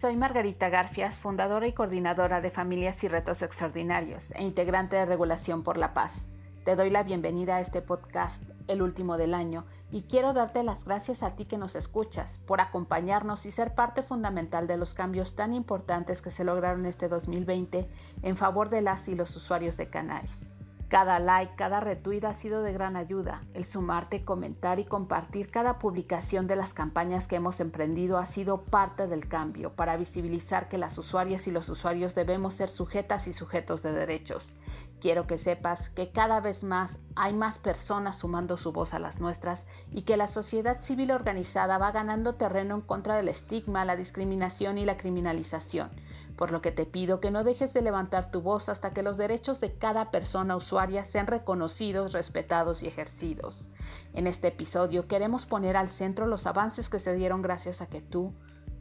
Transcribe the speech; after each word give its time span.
Soy 0.00 0.16
Margarita 0.16 0.70
Garfias, 0.70 1.18
fundadora 1.18 1.66
y 1.66 1.74
coordinadora 1.74 2.40
de 2.40 2.50
Familias 2.50 3.04
y 3.04 3.08
Retos 3.08 3.42
Extraordinarios 3.42 4.30
e 4.30 4.42
integrante 4.42 4.96
de 4.96 5.04
Regulación 5.04 5.62
por 5.62 5.76
la 5.76 5.92
Paz. 5.92 6.30
Te 6.64 6.74
doy 6.74 6.88
la 6.88 7.02
bienvenida 7.02 7.56
a 7.56 7.60
este 7.60 7.82
podcast, 7.82 8.42
el 8.66 8.80
último 8.80 9.18
del 9.18 9.34
año, 9.34 9.66
y 9.90 10.04
quiero 10.04 10.32
darte 10.32 10.62
las 10.62 10.86
gracias 10.86 11.22
a 11.22 11.36
ti 11.36 11.44
que 11.44 11.58
nos 11.58 11.76
escuchas 11.76 12.38
por 12.46 12.62
acompañarnos 12.62 13.44
y 13.44 13.50
ser 13.50 13.74
parte 13.74 14.02
fundamental 14.02 14.66
de 14.66 14.78
los 14.78 14.94
cambios 14.94 15.36
tan 15.36 15.52
importantes 15.52 16.22
que 16.22 16.30
se 16.30 16.44
lograron 16.44 16.86
este 16.86 17.08
2020 17.08 17.86
en 18.22 18.36
favor 18.38 18.70
de 18.70 18.80
las 18.80 19.06
y 19.06 19.14
los 19.14 19.36
usuarios 19.36 19.76
de 19.76 19.90
cannabis. 19.90 20.49
Cada 20.90 21.20
like, 21.20 21.54
cada 21.54 21.78
retweet 21.78 22.24
ha 22.24 22.34
sido 22.34 22.64
de 22.64 22.72
gran 22.72 22.96
ayuda. 22.96 23.44
El 23.54 23.64
sumarte, 23.64 24.24
comentar 24.24 24.80
y 24.80 24.84
compartir 24.84 25.48
cada 25.48 25.78
publicación 25.78 26.48
de 26.48 26.56
las 26.56 26.74
campañas 26.74 27.28
que 27.28 27.36
hemos 27.36 27.60
emprendido 27.60 28.18
ha 28.18 28.26
sido 28.26 28.62
parte 28.62 29.06
del 29.06 29.28
cambio 29.28 29.72
para 29.76 29.96
visibilizar 29.96 30.68
que 30.68 30.78
las 30.78 30.98
usuarias 30.98 31.46
y 31.46 31.52
los 31.52 31.68
usuarios 31.68 32.16
debemos 32.16 32.54
ser 32.54 32.70
sujetas 32.70 33.28
y 33.28 33.32
sujetos 33.32 33.84
de 33.84 33.92
derechos. 33.92 34.52
Quiero 35.00 35.28
que 35.28 35.38
sepas 35.38 35.90
que 35.90 36.10
cada 36.10 36.40
vez 36.40 36.64
más 36.64 36.98
hay 37.14 37.34
más 37.34 37.58
personas 37.58 38.18
sumando 38.18 38.56
su 38.56 38.72
voz 38.72 38.92
a 38.92 38.98
las 38.98 39.20
nuestras 39.20 39.68
y 39.92 40.02
que 40.02 40.16
la 40.16 40.26
sociedad 40.26 40.82
civil 40.82 41.12
organizada 41.12 41.78
va 41.78 41.92
ganando 41.92 42.34
terreno 42.34 42.74
en 42.74 42.80
contra 42.80 43.14
del 43.14 43.28
estigma, 43.28 43.84
la 43.84 43.94
discriminación 43.94 44.76
y 44.76 44.84
la 44.84 44.96
criminalización 44.96 45.92
por 46.40 46.52
lo 46.52 46.62
que 46.62 46.72
te 46.72 46.86
pido 46.86 47.20
que 47.20 47.30
no 47.30 47.44
dejes 47.44 47.74
de 47.74 47.82
levantar 47.82 48.30
tu 48.30 48.40
voz 48.40 48.70
hasta 48.70 48.94
que 48.94 49.02
los 49.02 49.18
derechos 49.18 49.60
de 49.60 49.74
cada 49.74 50.10
persona 50.10 50.56
usuaria 50.56 51.04
sean 51.04 51.26
reconocidos, 51.26 52.14
respetados 52.14 52.82
y 52.82 52.86
ejercidos. 52.86 53.68
En 54.14 54.26
este 54.26 54.48
episodio 54.48 55.06
queremos 55.06 55.44
poner 55.44 55.76
al 55.76 55.90
centro 55.90 56.26
los 56.26 56.46
avances 56.46 56.88
que 56.88 56.98
se 56.98 57.12
dieron 57.12 57.42
gracias 57.42 57.82
a 57.82 57.88
que 57.88 58.00
tú, 58.00 58.32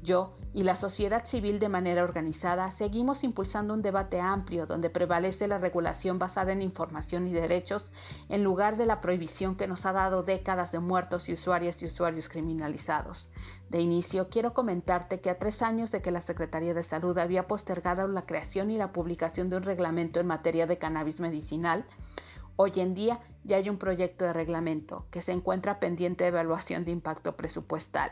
yo 0.01 0.35
y 0.53 0.63
la 0.63 0.75
sociedad 0.75 1.25
civil 1.25 1.59
de 1.59 1.69
manera 1.69 2.03
organizada 2.03 2.71
seguimos 2.71 3.23
impulsando 3.23 3.73
un 3.73 3.81
debate 3.81 4.19
amplio 4.19 4.65
donde 4.65 4.89
prevalece 4.89 5.47
la 5.47 5.59
regulación 5.59 6.17
basada 6.17 6.51
en 6.51 6.61
información 6.61 7.27
y 7.27 7.31
derechos 7.31 7.91
en 8.29 8.43
lugar 8.43 8.77
de 8.77 8.87
la 8.87 8.99
prohibición 8.99 9.55
que 9.55 9.67
nos 9.67 9.85
ha 9.85 9.91
dado 9.91 10.23
décadas 10.23 10.71
de 10.71 10.79
muertos 10.79 11.29
y 11.29 11.33
usuarias 11.33 11.81
y 11.81 11.85
usuarios 11.85 12.29
criminalizados. 12.29 13.29
De 13.69 13.79
inicio, 13.79 14.29
quiero 14.29 14.53
comentarte 14.53 15.21
que 15.21 15.29
a 15.29 15.37
tres 15.37 15.61
años 15.61 15.91
de 15.91 16.01
que 16.01 16.11
la 16.11 16.21
Secretaría 16.21 16.73
de 16.73 16.83
Salud 16.83 17.17
había 17.17 17.47
postergado 17.47 18.07
la 18.07 18.25
creación 18.25 18.71
y 18.71 18.77
la 18.77 18.91
publicación 18.91 19.49
de 19.49 19.57
un 19.57 19.63
reglamento 19.63 20.19
en 20.19 20.27
materia 20.27 20.65
de 20.65 20.79
cannabis 20.79 21.19
medicinal, 21.19 21.85
Hoy 22.61 22.73
en 22.75 22.93
día 22.93 23.21
ya 23.45 23.55
hay 23.55 23.69
un 23.69 23.77
proyecto 23.77 24.25
de 24.25 24.33
reglamento 24.33 25.07
que 25.11 25.21
se 25.21 25.31
encuentra 25.31 25.79
pendiente 25.79 26.25
de 26.25 26.27
evaluación 26.27 26.83
de 26.83 26.91
impacto 26.91 27.37
presupuestal 27.37 28.11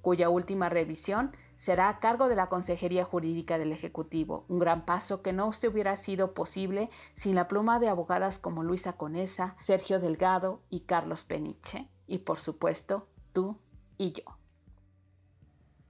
cuya 0.00 0.28
última 0.28 0.68
revisión 0.68 1.34
será 1.56 1.88
a 1.88 1.98
cargo 1.98 2.28
de 2.28 2.36
la 2.36 2.48
Consejería 2.48 3.04
Jurídica 3.04 3.58
del 3.58 3.72
Ejecutivo, 3.72 4.44
un 4.46 4.60
gran 4.60 4.84
paso 4.84 5.22
que 5.22 5.32
no 5.32 5.52
se 5.52 5.66
hubiera 5.66 5.96
sido 5.96 6.34
posible 6.34 6.88
sin 7.14 7.34
la 7.34 7.48
pluma 7.48 7.80
de 7.80 7.88
abogadas 7.88 8.38
como 8.38 8.62
Luisa 8.62 8.92
Conesa, 8.92 9.56
Sergio 9.60 9.98
Delgado 9.98 10.62
y 10.70 10.82
Carlos 10.82 11.24
Peniche, 11.24 11.88
y 12.06 12.18
por 12.18 12.38
supuesto, 12.38 13.08
tú 13.32 13.58
y 13.98 14.12
yo. 14.12 14.22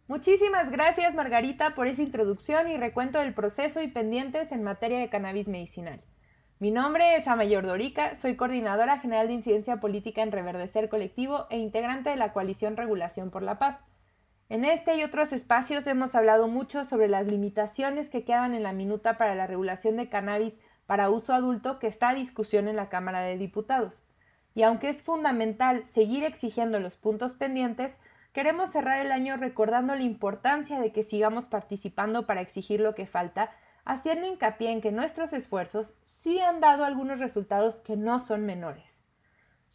Muchísimas 0.09 0.71
gracias 0.71 1.15
Margarita 1.15 1.75
por 1.75 1.87
esa 1.87 2.01
introducción 2.01 2.67
y 2.67 2.79
recuento 2.79 3.19
del 3.19 3.35
proceso 3.35 3.83
y 3.83 3.89
pendientes 3.89 4.53
en 4.53 4.63
materia 4.63 5.01
de 5.01 5.11
cannabis 5.11 5.49
medicinal. 5.49 6.03
Mi 6.61 6.71
nombre 6.71 7.17
es 7.17 7.27
Amayor 7.27 7.65
Dorica, 7.65 8.17
soy 8.17 8.37
coordinadora 8.37 8.99
general 8.99 9.29
de 9.29 9.33
incidencia 9.33 9.81
política 9.81 10.21
en 10.21 10.31
Reverdecer 10.31 10.91
Colectivo 10.91 11.47
e 11.49 11.57
integrante 11.57 12.11
de 12.11 12.17
la 12.17 12.35
coalición 12.35 12.77
Regulación 12.77 13.31
por 13.31 13.43
la 13.43 13.59
Paz. 13.59 13.83
En 14.51 14.67
este 14.67 14.95
y 14.95 15.03
otros 15.03 15.33
espacios 15.33 15.87
hemos 15.87 16.15
hablado 16.15 16.49
mucho 16.49 16.85
sobre 16.85 17.09
las 17.09 17.29
limitaciones 17.29 18.11
que 18.11 18.25
quedan 18.25 18.53
en 18.53 18.63
la 18.63 18.75
minuta 18.75 19.17
para 19.17 19.35
la 19.35 19.47
regulación 19.47 19.97
de 19.97 20.11
cannabis 20.11 20.61
para 20.85 21.09
uso 21.09 21.33
adulto 21.33 21.79
que 21.79 21.87
está 21.87 22.11
a 22.11 22.15
discusión 22.15 22.69
en 22.69 22.77
la 22.77 22.91
Cámara 22.91 23.23
de 23.23 23.39
Diputados. 23.39 24.03
Y 24.55 24.63
aunque 24.63 24.91
es 24.91 25.03
fundamental 25.03 25.87
seguir 25.87 26.25
exigiendo 26.25 26.79
los 26.79 26.99
puntos 26.99 27.37
pendientes, 27.37 27.95
queremos 28.35 28.69
cerrar 28.69 29.01
el 29.01 29.13
año 29.13 29.39
recordando 29.39 29.95
la 29.95 30.03
importancia 30.03 30.79
de 30.79 30.93
que 30.93 31.05
sigamos 31.05 31.47
participando 31.47 32.27
para 32.27 32.43
exigir 32.43 32.81
lo 32.81 32.95
que 32.95 33.07
falta, 33.07 33.51
haciendo 33.85 34.27
hincapié 34.27 34.71
en 34.71 34.81
que 34.81 34.93
nuestros 34.93 35.33
esfuerzos 35.33 35.95
sí 36.05 36.41
han 36.41 36.61
dado 36.61 36.85
algunos 36.85 37.19
resultados 37.19 37.81
que 37.81 37.97
no 37.97 38.19
son 38.19 38.47
menores. 38.47 39.03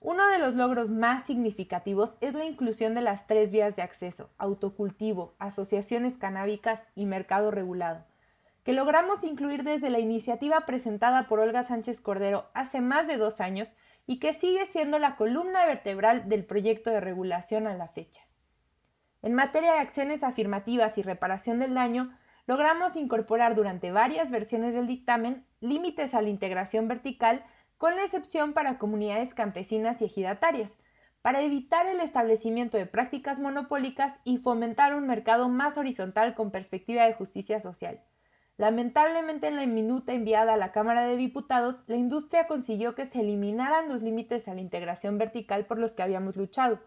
Uno 0.02 0.28
de 0.28 0.38
los 0.38 0.56
logros 0.56 0.90
más 0.90 1.24
significativos 1.24 2.18
es 2.22 2.34
la 2.34 2.46
inclusión 2.46 2.94
de 2.96 3.02
las 3.02 3.28
tres 3.28 3.52
vías 3.52 3.76
de 3.76 3.82
acceso, 3.82 4.30
autocultivo, 4.38 5.36
asociaciones 5.40 6.18
canábicas 6.18 6.90
y 6.96 7.06
mercado 7.06 7.50
regulado, 7.50 8.06
que 8.64 8.74
logramos 8.74 9.24
incluir 9.24 9.64
desde 9.64 9.90
la 9.90 10.00
iniciativa 10.00 10.66
presentada 10.66 11.28
por 11.28 11.40
Olga 11.40 11.64
Sánchez 11.64 12.02
Cordero 12.02 12.50
hace 12.54 12.82
más 12.82 13.08
de 13.08 13.18
dos 13.18 13.40
años 13.40 13.78
y 14.06 14.20
que 14.20 14.34
sigue 14.34 14.66
siendo 14.66 15.00
la 15.00 15.16
columna 15.16 15.66
vertebral 15.66 16.30
del 16.30 16.46
proyecto 16.46 16.90
de 16.92 17.00
regulación 17.00 17.66
a 17.66 17.76
la 17.76 17.88
fecha. 17.88 18.24
En 19.22 19.34
materia 19.34 19.74
de 19.74 19.80
acciones 19.80 20.24
afirmativas 20.24 20.98
y 20.98 21.02
reparación 21.02 21.58
del 21.58 21.74
daño, 21.74 22.16
logramos 22.48 22.96
incorporar 22.96 23.56
durante 23.56 23.92
varias 23.92 24.32
versiones 24.32 24.74
del 24.74 24.88
dictamen 24.88 25.46
límites 25.60 26.14
a 26.14 26.22
la 26.22 26.30
integración 26.30 26.88
vertical 26.88 27.44
con 27.78 27.96
la 27.96 28.04
excepción 28.04 28.54
para 28.54 28.78
comunidades 28.78 29.34
campesinas 29.34 30.02
y 30.02 30.06
ejidatarias, 30.06 30.78
para 31.22 31.42
evitar 31.42 31.88
el 31.88 32.02
establecimiento 32.02 32.78
de 32.78 32.86
prácticas 32.86 33.40
monopólicas 33.40 34.20
y 34.24 34.38
fomentar 34.38 34.96
un 34.96 35.08
mercado 35.08 35.50
más 35.50 35.78
horizontal 35.78 36.36
con 36.36 36.52
perspectiva 36.52 37.04
de 37.04 37.14
justicia 37.14 37.60
social. 37.60 38.04
Lamentablemente 38.58 39.48
en 39.48 39.58
la 39.58 39.66
minuta 39.66 40.14
enviada 40.14 40.54
a 40.54 40.58
la 40.58 40.72
Cámara 40.72 41.06
de 41.06 41.18
Diputados, 41.18 41.84
la 41.88 41.98
industria 41.98 42.48
consiguió 42.48 42.96
que 42.96 43.06
se 43.06 43.20
eliminaran 43.20 43.90
los 43.90 44.02
límites 44.02 44.48
a 44.48 44.54
la 44.54 44.62
integración 44.62 45.18
vertical 45.18 45.66
por 45.66 45.78
los 45.78 45.94
que 45.94 46.04
habíamos 46.04 46.38
luchado. 46.38 46.80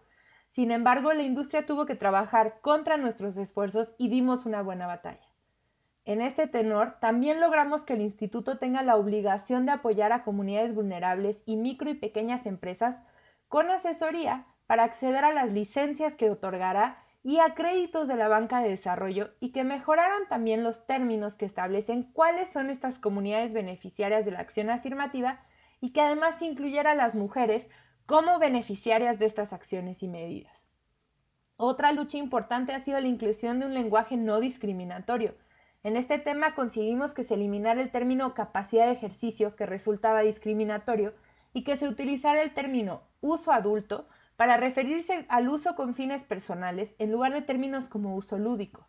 Sin 0.47 0.71
embargo, 0.71 1.13
la 1.13 1.23
industria 1.23 1.67
tuvo 1.67 1.85
que 1.85 1.93
trabajar 1.93 2.59
contra 2.61 2.97
nuestros 2.97 3.37
esfuerzos 3.37 3.93
y 3.99 4.09
dimos 4.09 4.47
una 4.47 4.63
buena 4.63 4.87
batalla. 4.87 5.28
En 6.09 6.21
este 6.21 6.47
tenor, 6.47 6.97
también 6.99 7.39
logramos 7.39 7.83
que 7.83 7.93
el 7.93 8.01
instituto 8.01 8.57
tenga 8.57 8.81
la 8.81 8.95
obligación 8.95 9.67
de 9.67 9.73
apoyar 9.73 10.11
a 10.11 10.23
comunidades 10.23 10.73
vulnerables 10.73 11.43
y 11.45 11.55
micro 11.55 11.87
y 11.87 11.93
pequeñas 11.93 12.47
empresas 12.47 13.03
con 13.47 13.69
asesoría 13.69 14.47
para 14.65 14.85
acceder 14.85 15.23
a 15.23 15.31
las 15.31 15.51
licencias 15.51 16.15
que 16.15 16.31
otorgará 16.31 16.97
y 17.21 17.37
a 17.37 17.53
créditos 17.53 18.07
de 18.07 18.15
la 18.15 18.27
banca 18.27 18.59
de 18.59 18.69
desarrollo 18.69 19.35
y 19.39 19.51
que 19.51 19.63
mejoraran 19.63 20.27
también 20.27 20.63
los 20.63 20.87
términos 20.87 21.35
que 21.35 21.45
establecen 21.45 22.01
cuáles 22.11 22.51
son 22.51 22.71
estas 22.71 22.97
comunidades 22.97 23.53
beneficiarias 23.53 24.25
de 24.25 24.31
la 24.31 24.39
acción 24.39 24.71
afirmativa 24.71 25.43
y 25.79 25.91
que 25.91 26.01
además 26.01 26.41
incluyera 26.41 26.93
a 26.93 26.95
las 26.95 27.13
mujeres 27.13 27.69
como 28.07 28.39
beneficiarias 28.39 29.19
de 29.19 29.27
estas 29.27 29.53
acciones 29.53 30.01
y 30.01 30.07
medidas. 30.07 30.65
Otra 31.55 31.91
lucha 31.91 32.17
importante 32.17 32.73
ha 32.73 32.79
sido 32.79 32.99
la 32.99 33.07
inclusión 33.07 33.59
de 33.59 33.67
un 33.67 33.75
lenguaje 33.75 34.17
no 34.17 34.39
discriminatorio, 34.39 35.35
en 35.83 35.95
este 35.95 36.19
tema 36.19 36.55
conseguimos 36.55 37.13
que 37.13 37.23
se 37.23 37.35
eliminara 37.35 37.81
el 37.81 37.91
término 37.91 38.33
capacidad 38.33 38.85
de 38.85 38.91
ejercicio, 38.91 39.55
que 39.55 39.65
resultaba 39.65 40.21
discriminatorio, 40.21 41.13
y 41.53 41.63
que 41.63 41.77
se 41.77 41.87
utilizara 41.87 42.41
el 42.41 42.53
término 42.53 43.03
uso 43.21 43.51
adulto 43.51 44.07
para 44.35 44.57
referirse 44.57 45.25
al 45.29 45.49
uso 45.49 45.75
con 45.75 45.95
fines 45.95 46.23
personales 46.23 46.95
en 46.99 47.11
lugar 47.11 47.33
de 47.33 47.41
términos 47.41 47.89
como 47.89 48.15
uso 48.15 48.37
lúdico. 48.37 48.87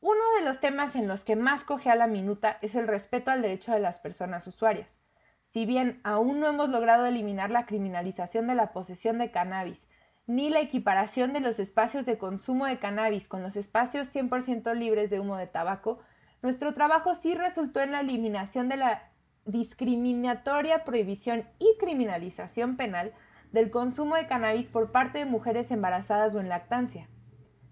Uno 0.00 0.20
de 0.38 0.44
los 0.44 0.60
temas 0.60 0.96
en 0.96 1.06
los 1.06 1.24
que 1.24 1.36
más 1.36 1.64
coge 1.64 1.90
a 1.90 1.94
la 1.94 2.06
minuta 2.06 2.58
es 2.60 2.74
el 2.74 2.88
respeto 2.88 3.30
al 3.30 3.42
derecho 3.42 3.72
de 3.72 3.80
las 3.80 4.00
personas 4.00 4.46
usuarias. 4.46 5.00
Si 5.42 5.64
bien 5.64 6.00
aún 6.04 6.40
no 6.40 6.48
hemos 6.48 6.68
logrado 6.68 7.06
eliminar 7.06 7.50
la 7.50 7.66
criminalización 7.66 8.46
de 8.46 8.54
la 8.54 8.72
posesión 8.72 9.18
de 9.18 9.30
cannabis 9.30 9.88
ni 10.26 10.50
la 10.50 10.60
equiparación 10.60 11.32
de 11.32 11.40
los 11.40 11.58
espacios 11.58 12.06
de 12.06 12.18
consumo 12.18 12.66
de 12.66 12.78
cannabis 12.78 13.28
con 13.28 13.42
los 13.42 13.56
espacios 13.56 14.14
100% 14.14 14.74
libres 14.74 15.10
de 15.10 15.20
humo 15.20 15.36
de 15.36 15.46
tabaco, 15.46 15.98
nuestro 16.42 16.74
trabajo 16.74 17.14
sí 17.14 17.34
resultó 17.34 17.80
en 17.80 17.92
la 17.92 18.00
eliminación 18.00 18.68
de 18.68 18.76
la 18.76 19.10
discriminatoria 19.44 20.84
prohibición 20.84 21.44
y 21.58 21.76
criminalización 21.78 22.76
penal 22.76 23.12
del 23.50 23.70
consumo 23.70 24.16
de 24.16 24.26
cannabis 24.26 24.70
por 24.70 24.92
parte 24.92 25.18
de 25.18 25.24
mujeres 25.24 25.70
embarazadas 25.70 26.34
o 26.34 26.40
en 26.40 26.48
lactancia. 26.48 27.08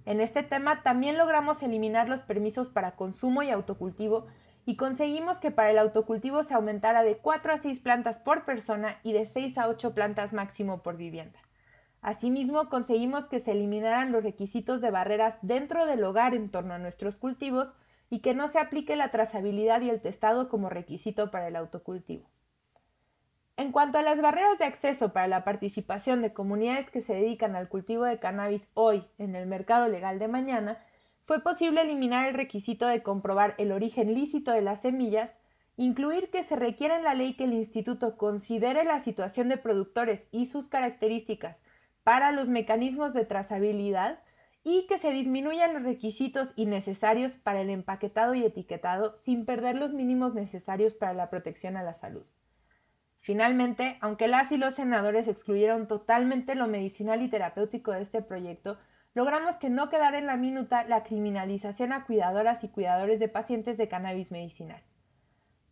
En 0.05 0.20
este 0.20 0.43
tema 0.43 0.82
también 0.82 1.19
logramos 1.19 1.62
eliminar 1.62 2.08
los 2.08 2.23
permisos 2.23 2.70
para 2.70 2.96
consumo 2.96 3.43
y 3.43 3.50
autocultivo 3.50 4.26
y 4.67 4.76
conseguimos 4.76 5.38
que 5.38 5.50
para 5.50 5.70
el 5.70 5.79
autocultivo 5.79 6.43
se 6.43 6.55
aumentara 6.55 7.03
de 7.03 7.17
4 7.17 7.53
a 7.53 7.58
6 7.58 7.81
plantas 7.81 8.19
por 8.19 8.44
persona 8.44 8.99
y 9.03 9.12
de 9.12 9.25
6 9.25 9.58
a 9.58 9.69
8 9.69 9.94
plantas 9.94 10.32
máximo 10.32 10.82
por 10.82 10.96
vivienda. 10.96 11.38
Asimismo, 12.02 12.70
conseguimos 12.70 13.29
que 13.29 13.41
se 13.41 13.52
eliminaran 13.52 14.11
los 14.11 14.23
requisitos 14.23 14.81
de 14.81 14.91
barreras 14.91 15.37
dentro 15.43 15.85
del 15.85 16.02
hogar 16.02 16.35
en 16.35 16.50
torno 16.50 16.75
a 16.75 16.79
nuestros 16.79 17.19
cultivos 17.19 17.75
y 18.08 18.20
que 18.20 18.35
no 18.35 18.49
se 18.49 18.58
aplique 18.58 18.97
la 18.97 19.11
trazabilidad 19.11 19.82
y 19.82 19.91
el 19.91 20.00
testado 20.00 20.49
como 20.49 20.70
requisito 20.70 21.31
para 21.31 21.49
el 21.49 21.56
autocultivo. 21.56 22.26
En 23.58 23.73
cuanto 23.73 23.99
a 23.99 24.02
las 24.02 24.23
barreras 24.23 24.58
de 24.58 24.64
acceso 24.64 25.12
para 25.12 25.29
la 25.29 25.44
participación 25.44 26.23
de 26.23 26.32
comunidades 26.32 26.91
que 26.91 27.02
se 27.02 27.14
dedican 27.14 27.55
al 27.55 27.69
cultivo 27.69 28.05
de 28.05 28.19
cannabis 28.19 28.70
hoy 28.73 29.05
en 29.19 29.37
el 29.37 29.46
mercado 29.46 29.87
legal 29.87 30.19
de 30.19 30.29
mañana, 30.29 30.79
fue 31.20 31.43
posible 31.43 31.82
eliminar 31.82 32.26
el 32.26 32.35
requisito 32.35 32.87
de 32.87 33.03
comprobar 33.03 33.55
el 33.58 33.73
origen 33.73 34.14
lícito 34.14 34.53
de 34.53 34.62
las 34.62 34.81
semillas, 34.81 35.38
incluir 35.76 36.31
que 36.31 36.43
se 36.43 36.56
requiera 36.56 36.96
en 36.96 37.05
la 37.05 37.12
ley 37.12 37.35
que 37.35 37.44
el 37.44 37.53
instituto 37.53 38.17
considere 38.17 38.85
la 38.85 38.99
situación 38.99 39.50
de 39.50 39.58
productores 39.58 40.26
y 40.32 40.46
sus 40.46 40.69
características 40.69 41.62
para 42.05 42.32
los 42.32 42.49
mecanismos 42.49 43.14
de 43.14 43.25
trazabilidad 43.25 44.20
y 44.62 44.87
que 44.87 44.99
se 44.99 45.11
disminuyan 45.11 45.73
los 45.73 45.82
requisitos 45.82 46.52
innecesarios 46.56 47.37
para 47.37 47.61
el 47.61 47.70
empaquetado 47.70 48.35
y 48.35 48.44
etiquetado 48.44 49.17
sin 49.17 49.47
perder 49.47 49.76
los 49.76 49.93
mínimos 49.93 50.35
necesarios 50.35 50.94
para 50.94 51.14
la 51.14 51.31
protección 51.31 51.76
a 51.76 51.82
la 51.82 51.94
salud. 51.94 52.25
Finalmente, 53.19 53.99
aunque 54.00 54.29
las 54.29 54.50
y 54.50 54.56
los 54.56 54.75
senadores 54.75 55.29
excluyeron 55.29 55.88
totalmente 55.88 56.55
lo 56.55 56.67
medicinal 56.69 57.23
y 57.23 57.29
terapéutico 57.29 57.93
de 57.93 58.03
este 58.03 58.23
proyecto, 58.23 58.79
logramos 59.14 59.58
que 59.58 59.69
no 59.69 59.91
quedara 59.91 60.19
en 60.19 60.26
la 60.26 60.37
minuta 60.37 60.85
la 60.85 61.03
criminalización 61.03 61.93
a 61.93 62.06
cuidadoras 62.06 62.64
y 62.64 62.69
cuidadores 62.69 63.20
de 63.20 63.29
pacientes 63.29 63.76
de 63.76 63.88
cannabis 63.88 64.31
medicinal. 64.31 64.82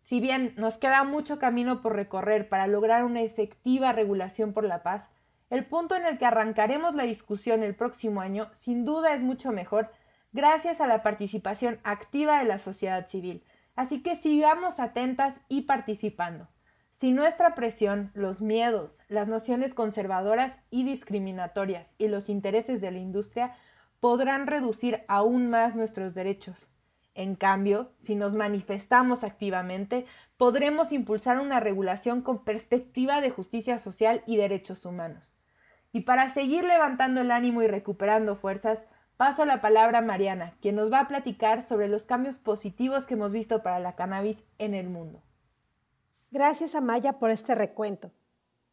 Si 0.01 0.21
bien 0.21 0.55
nos 0.57 0.79
queda 0.79 1.05
mucho 1.05 1.39
camino 1.39 1.81
por 1.81 1.95
recorrer 1.95 2.49
para 2.49 2.67
lograr 2.67 3.05
una 3.05 3.23
efectiva 3.23 3.93
regulación 3.93 4.53
por 4.53 4.65
la 4.65 4.83
paz, 4.83 5.11
el 5.51 5.65
punto 5.65 5.95
en 5.97 6.05
el 6.05 6.19
que 6.19 6.27
arrancaremos 6.27 6.95
la 6.95 7.05
discusión 7.05 7.63
el 7.63 7.75
próximo 7.75 8.21
año 8.21 8.49
sin 8.53 8.85
duda 8.85 9.15
es 9.15 9.23
mucho 9.23 9.53
mejor 9.53 9.91
gracias 10.33 10.81
a 10.81 10.87
la 10.87 11.03
participación 11.03 11.81
activa 11.85 12.39
de 12.39 12.45
la 12.45 12.59
sociedad 12.59 13.07
civil, 13.07 13.45
así 13.77 14.03
que 14.03 14.17
sigamos 14.17 14.79
atentas 14.79 15.41
y 15.49 15.63
participando. 15.63 16.49
Si 16.91 17.13
nuestra 17.13 17.55
presión, 17.55 18.11
los 18.15 18.43
miedos, 18.43 19.01
las 19.09 19.29
nociones 19.29 19.73
conservadoras 19.73 20.61
y 20.71 20.85
discriminatorias 20.85 21.95
y 21.97 22.09
los 22.09 22.29
intereses 22.29 22.81
de 22.81 22.91
la 22.91 22.99
industria 22.99 23.55
podrán 24.01 24.47
reducir 24.47 25.05
aún 25.09 25.49
más 25.49 25.77
nuestros 25.77 26.15
derechos. 26.15 26.67
En 27.15 27.35
cambio, 27.35 27.93
si 27.97 28.15
nos 28.15 28.35
manifestamos 28.35 29.25
activamente, 29.25 30.07
podremos 30.37 30.93
impulsar 30.93 31.41
una 31.41 31.59
regulación 31.59 32.23
con 32.23 32.45
perspectiva 32.45 33.21
de 33.21 33.31
justicia 33.31 33.79
social 33.79 34.23
y 34.27 34.37
derechos 34.37 34.85
humanos. 34.85 35.38
Y 35.93 36.01
para 36.01 36.29
seguir 36.29 36.65
levantando 36.65 37.21
el 37.21 37.31
ánimo 37.31 37.63
y 37.63 37.67
recuperando 37.67 38.37
fuerzas, 38.37 38.87
paso 39.17 39.45
la 39.45 39.61
palabra 39.61 39.99
a 39.99 40.03
Mariana, 40.03 40.57
quien 40.61 40.77
nos 40.77 40.93
va 40.93 41.01
a 41.01 41.09
platicar 41.09 41.63
sobre 41.63 41.89
los 41.89 42.07
cambios 42.07 42.39
positivos 42.39 43.07
que 43.07 43.15
hemos 43.15 43.33
visto 43.33 43.63
para 43.63 43.81
la 43.81 43.97
cannabis 43.97 44.45
en 44.59 44.75
el 44.75 44.89
mundo. 44.89 45.23
Gracias 46.31 46.75
a 46.75 46.81
Maya 46.81 47.19
por 47.19 47.31
este 47.31 47.55
recuento. 47.55 48.13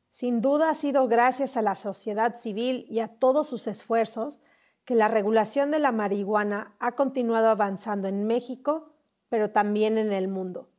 Sin 0.10 0.42
duda 0.42 0.70
ha 0.70 0.74
sido 0.74 1.08
gracias 1.08 1.58
a 1.58 1.62
la 1.62 1.76
sociedad 1.76 2.36
civil 2.36 2.86
y 2.90 3.00
a 3.00 3.08
todos 3.08 3.48
sus 3.50 3.68
esfuerzos 3.68 4.42
que 4.86 4.96
la 4.96 5.08
regulación 5.08 5.72
de 5.72 5.80
la 5.80 5.92
marihuana 5.92 6.76
ha 6.80 6.94
continuado 6.94 7.50
avanzando 7.50 8.08
en 8.08 8.26
México, 8.26 8.94
pero 9.30 9.50
también 9.52 9.98
en 9.98 10.14
el 10.14 10.28
mundo. 10.28 10.70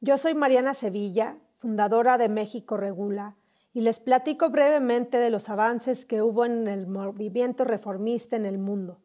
Yo 0.00 0.16
soy 0.16 0.34
Mariana 0.34 0.74
Sevilla, 0.74 1.36
fundadora 1.56 2.18
de 2.18 2.28
México 2.28 2.76
Regula, 2.76 3.36
y 3.72 3.82
les 3.82 4.00
platico 4.00 4.50
brevemente 4.50 5.18
de 5.18 5.30
los 5.30 5.48
avances 5.48 6.04
que 6.04 6.22
hubo 6.22 6.44
en 6.44 6.66
el 6.66 6.86
movimiento 6.86 7.64
reformista 7.64 8.36
en 8.36 8.46
el 8.46 8.58
mundo. 8.58 9.00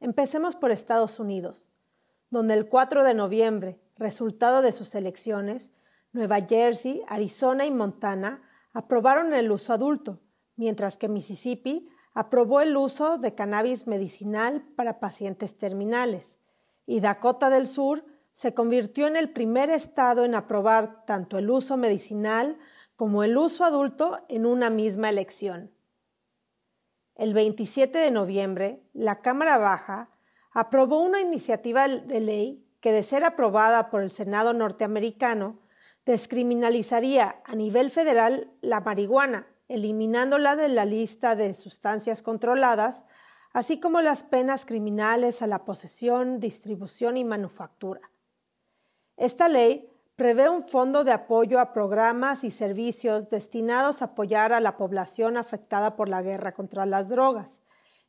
Empecemos 0.00 0.56
por 0.56 0.70
Estados 0.70 1.20
Unidos, 1.20 1.72
donde 2.30 2.54
el 2.54 2.68
4 2.68 3.04
de 3.04 3.14
noviembre, 3.14 3.80
resultado 3.96 4.62
de 4.62 4.72
sus 4.72 4.94
elecciones, 4.94 5.72
Nueva 6.12 6.40
Jersey, 6.40 7.02
Arizona 7.06 7.64
y 7.66 7.70
Montana 7.70 8.42
aprobaron 8.72 9.32
el 9.34 9.50
uso 9.50 9.72
adulto, 9.72 10.20
mientras 10.56 10.98
que 10.98 11.08
Mississippi 11.08 11.88
aprobó 12.12 12.60
el 12.60 12.76
uso 12.76 13.18
de 13.18 13.34
cannabis 13.34 13.86
medicinal 13.86 14.64
para 14.76 15.00
pacientes 15.00 15.56
terminales, 15.58 16.38
y 16.86 17.00
Dakota 17.00 17.50
del 17.50 17.66
Sur 17.66 18.04
se 18.32 18.52
convirtió 18.52 19.06
en 19.06 19.16
el 19.16 19.30
primer 19.32 19.70
estado 19.70 20.24
en 20.24 20.34
aprobar 20.34 21.04
tanto 21.06 21.38
el 21.38 21.50
uso 21.50 21.76
medicinal 21.76 22.58
como 22.96 23.24
el 23.24 23.36
uso 23.36 23.64
adulto 23.64 24.24
en 24.28 24.46
una 24.46 24.70
misma 24.70 25.08
elección. 25.08 25.72
El 27.16 27.34
27 27.34 27.98
de 27.98 28.10
noviembre, 28.10 28.82
la 28.92 29.20
Cámara 29.20 29.58
Baja 29.58 30.10
aprobó 30.52 31.00
una 31.00 31.20
iniciativa 31.20 31.88
de 31.88 32.20
ley 32.20 32.66
que, 32.80 32.92
de 32.92 33.02
ser 33.02 33.24
aprobada 33.24 33.90
por 33.90 34.02
el 34.02 34.10
Senado 34.10 34.52
norteamericano, 34.52 35.60
descriminalizaría 36.04 37.40
a 37.44 37.54
nivel 37.54 37.90
federal 37.90 38.50
la 38.60 38.80
marihuana, 38.80 39.46
eliminándola 39.68 40.54
de 40.56 40.68
la 40.68 40.84
lista 40.84 41.34
de 41.34 41.54
sustancias 41.54 42.20
controladas, 42.22 43.04
así 43.52 43.80
como 43.80 44.00
las 44.00 44.24
penas 44.24 44.66
criminales 44.66 45.40
a 45.40 45.46
la 45.46 45.64
posesión, 45.64 46.40
distribución 46.40 47.16
y 47.16 47.24
manufactura. 47.24 48.10
Esta 49.16 49.48
ley 49.48 49.88
prevé 50.16 50.48
un 50.48 50.68
fondo 50.68 51.04
de 51.04 51.12
apoyo 51.12 51.58
a 51.58 51.72
programas 51.72 52.44
y 52.44 52.50
servicios 52.50 53.28
destinados 53.28 54.00
a 54.00 54.06
apoyar 54.06 54.52
a 54.52 54.60
la 54.60 54.76
población 54.76 55.36
afectada 55.36 55.96
por 55.96 56.08
la 56.08 56.22
guerra 56.22 56.52
contra 56.52 56.86
las 56.86 57.08
drogas 57.08 57.62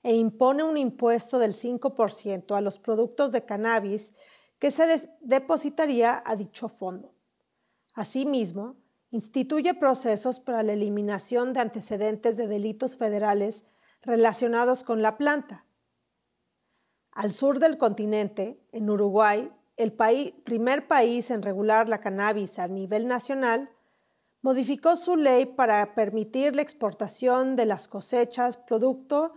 e 0.04 0.13
impone 0.13 0.63
un 0.63 0.78
impuesto 0.78 1.40
del 1.40 1.54
5% 1.56 2.56
a 2.56 2.62
los 2.62 2.78
productos 2.78 3.31
de 3.31 3.44
cannabis 3.44 4.13
que 4.60 4.69
se 4.69 5.10
depositaría 5.22 6.22
a 6.25 6.36
dicho 6.36 6.69
fondo. 6.69 7.16
Asimismo, 7.96 8.75
instituye 9.10 9.74
procesos 9.74 10.40
para 10.40 10.62
la 10.62 10.74
eliminación 10.74 11.54
de 11.54 11.62
antecedentes 11.62 12.38
de 12.38 12.48
delitos 12.48 12.98
federales 12.98 13.66
relacionados 14.01 14.84
con 14.84 15.01
la 15.01 15.18
planta. 15.18 15.66
Al 17.12 17.31
sur 17.31 17.60
del 17.60 17.78
continente, 17.78 18.60
en 18.72 18.90
Uruguay, 18.90 19.51
el 19.77 19.94
primer 19.94 20.88
país 20.88 21.31
en 21.31 21.42
regular 21.42 21.89
la 21.89 22.00
cannabis 22.00 22.60
a 22.60 22.68
nivel 22.68 23.07
nacional, 23.07 23.69
modificó 24.42 24.95
su 24.95 25.16
ley 25.16 25.45
para 25.45 25.95
permitir 25.95 26.56
la 26.56 26.62
exportación 26.62 27.56
de 27.56 27.66
las 27.66 27.88
cosechas 27.88 28.57
producto 28.57 29.33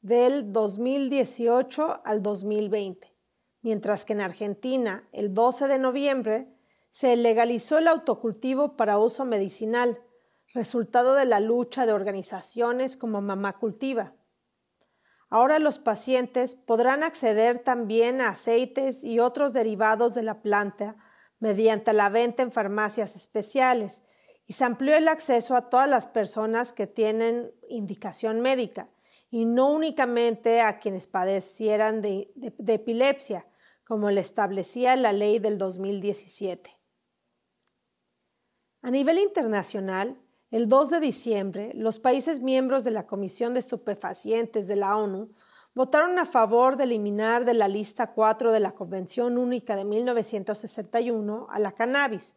del 0.00 0.52
2018 0.52 2.02
al 2.04 2.22
2020, 2.22 3.14
mientras 3.62 4.04
que 4.04 4.12
en 4.12 4.20
Argentina, 4.20 5.08
el 5.12 5.32
12 5.32 5.68
de 5.68 5.78
noviembre, 5.78 6.48
se 6.90 7.16
legalizó 7.16 7.78
el 7.78 7.88
autocultivo 7.88 8.76
para 8.76 8.98
uso 8.98 9.24
medicinal, 9.24 9.98
resultado 10.52 11.14
de 11.14 11.24
la 11.24 11.40
lucha 11.40 11.86
de 11.86 11.92
organizaciones 11.92 12.96
como 12.96 13.20
Mamá 13.20 13.58
Cultiva. 13.58 14.14
Ahora 15.34 15.58
los 15.58 15.80
pacientes 15.80 16.54
podrán 16.54 17.02
acceder 17.02 17.58
también 17.58 18.20
a 18.20 18.28
aceites 18.28 19.02
y 19.02 19.18
otros 19.18 19.52
derivados 19.52 20.14
de 20.14 20.22
la 20.22 20.42
planta 20.42 20.94
mediante 21.40 21.92
la 21.92 22.08
venta 22.08 22.44
en 22.44 22.52
farmacias 22.52 23.16
especiales 23.16 24.04
y 24.46 24.52
se 24.52 24.62
amplió 24.62 24.94
el 24.94 25.08
acceso 25.08 25.56
a 25.56 25.68
todas 25.70 25.90
las 25.90 26.06
personas 26.06 26.72
que 26.72 26.86
tienen 26.86 27.50
indicación 27.68 28.42
médica 28.42 28.88
y 29.28 29.44
no 29.44 29.72
únicamente 29.72 30.60
a 30.60 30.78
quienes 30.78 31.08
padecieran 31.08 32.00
de, 32.00 32.32
epilepsia, 32.68 33.44
como 33.82 34.12
le 34.12 34.20
establecía 34.20 34.94
la 34.94 35.12
ley 35.12 35.40
del 35.40 35.58
2017. 35.58 36.70
A 38.82 38.90
nivel 38.92 39.18
internacional, 39.18 40.16
el 40.54 40.68
2 40.68 40.90
de 40.90 41.00
diciembre, 41.00 41.72
los 41.74 41.98
países 41.98 42.38
miembros 42.38 42.84
de 42.84 42.92
la 42.92 43.08
Comisión 43.08 43.54
de 43.54 43.58
Estupefacientes 43.58 44.68
de 44.68 44.76
la 44.76 44.96
ONU 44.96 45.32
votaron 45.74 46.16
a 46.20 46.26
favor 46.26 46.76
de 46.76 46.84
eliminar 46.84 47.44
de 47.44 47.54
la 47.54 47.66
lista 47.66 48.12
4 48.12 48.52
de 48.52 48.60
la 48.60 48.70
Convención 48.70 49.36
Única 49.36 49.74
de 49.74 49.84
1961 49.84 51.48
a 51.50 51.58
la 51.58 51.72
cannabis, 51.72 52.36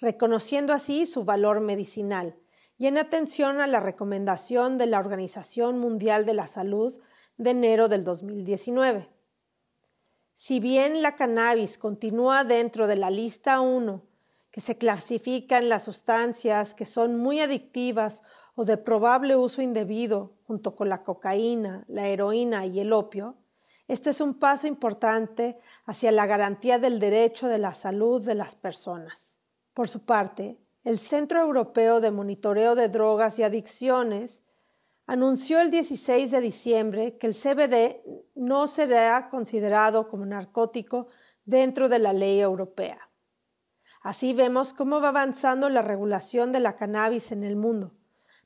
reconociendo 0.00 0.72
así 0.72 1.06
su 1.06 1.24
valor 1.24 1.60
medicinal 1.60 2.36
y 2.78 2.88
en 2.88 2.98
atención 2.98 3.60
a 3.60 3.68
la 3.68 3.78
recomendación 3.78 4.76
de 4.76 4.86
la 4.86 4.98
Organización 4.98 5.78
Mundial 5.78 6.26
de 6.26 6.34
la 6.34 6.48
Salud 6.48 6.98
de 7.36 7.50
enero 7.50 7.86
del 7.86 8.02
2019. 8.02 9.08
Si 10.32 10.58
bien 10.58 11.00
la 11.00 11.14
cannabis 11.14 11.78
continúa 11.78 12.42
dentro 12.42 12.88
de 12.88 12.96
la 12.96 13.10
lista 13.10 13.60
1 13.60 14.02
que 14.52 14.60
se 14.60 14.76
clasifican 14.76 15.68
las 15.68 15.84
sustancias 15.84 16.74
que 16.74 16.84
son 16.84 17.16
muy 17.16 17.40
adictivas 17.40 18.22
o 18.54 18.64
de 18.64 18.76
probable 18.76 19.34
uso 19.34 19.62
indebido, 19.62 20.34
junto 20.44 20.76
con 20.76 20.90
la 20.90 21.02
cocaína, 21.02 21.84
la 21.88 22.06
heroína 22.06 22.66
y 22.66 22.78
el 22.78 22.92
opio, 22.92 23.38
este 23.88 24.10
es 24.10 24.20
un 24.20 24.34
paso 24.34 24.66
importante 24.66 25.58
hacia 25.86 26.12
la 26.12 26.26
garantía 26.26 26.78
del 26.78 27.00
derecho 27.00 27.48
de 27.48 27.58
la 27.58 27.74
salud 27.74 28.24
de 28.24 28.34
las 28.34 28.54
personas. 28.54 29.38
Por 29.74 29.88
su 29.88 30.04
parte, 30.04 30.58
el 30.84 30.98
Centro 30.98 31.40
Europeo 31.40 32.00
de 32.00 32.10
Monitoreo 32.10 32.74
de 32.74 32.88
Drogas 32.88 33.38
y 33.38 33.42
Adicciones 33.42 34.44
anunció 35.06 35.60
el 35.60 35.70
16 35.70 36.30
de 36.30 36.40
diciembre 36.40 37.16
que 37.16 37.26
el 37.26 37.34
CBD 37.34 38.02
no 38.34 38.66
será 38.66 39.28
considerado 39.30 40.08
como 40.08 40.26
narcótico 40.26 41.08
dentro 41.44 41.88
de 41.88 41.98
la 41.98 42.12
ley 42.12 42.40
europea. 42.40 43.11
Así 44.02 44.32
vemos 44.32 44.74
cómo 44.74 45.00
va 45.00 45.08
avanzando 45.08 45.68
la 45.68 45.82
regulación 45.82 46.50
de 46.50 46.60
la 46.60 46.74
cannabis 46.74 47.30
en 47.30 47.44
el 47.44 47.56
mundo, 47.56 47.92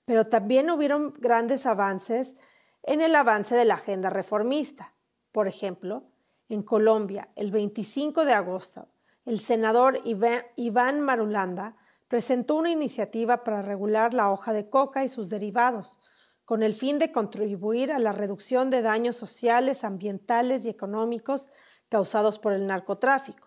pero 0.05 0.27
también 0.27 0.71
hubieron 0.71 1.15
grandes 1.19 1.65
avances 1.65 2.37
en 2.83 3.01
el 3.01 3.15
avance 3.15 3.57
de 3.57 3.65
la 3.65 3.75
agenda 3.75 4.11
reformista, 4.11 4.95
Por 5.33 5.49
ejemplo, 5.49 6.05
en 6.49 6.63
Colombia, 6.63 7.29
el 7.37 7.51
25 7.51 8.25
de 8.25 8.33
agosto, 8.33 8.89
el 9.25 9.41
senador 9.41 10.01
Iván 10.05 11.01
Marulanda 11.01 11.77
presentó 12.09 12.55
una 12.55 12.71
iniciativa 12.71 13.43
para 13.43 13.61
regular 13.61 14.15
la 14.15 14.31
hoja 14.31 14.53
de 14.53 14.71
coca 14.71 15.05
y 15.05 15.09
sus 15.09 15.29
derivados, 15.29 16.01
con 16.45 16.63
el 16.63 16.75
fin 16.75 16.99
de 16.99 17.11
contribuir 17.11 17.93
a 17.93 17.99
la 17.99 18.13
reducción 18.13 18.71
de 18.71 18.83
daños 18.83 19.17
sociales, 19.17 19.83
ambientales 19.83 20.65
y 20.65 20.69
económicos 20.69 21.51
causados 21.89 22.39
por 22.39 22.53
el 22.53 22.67
narcotráfico, 22.67 23.46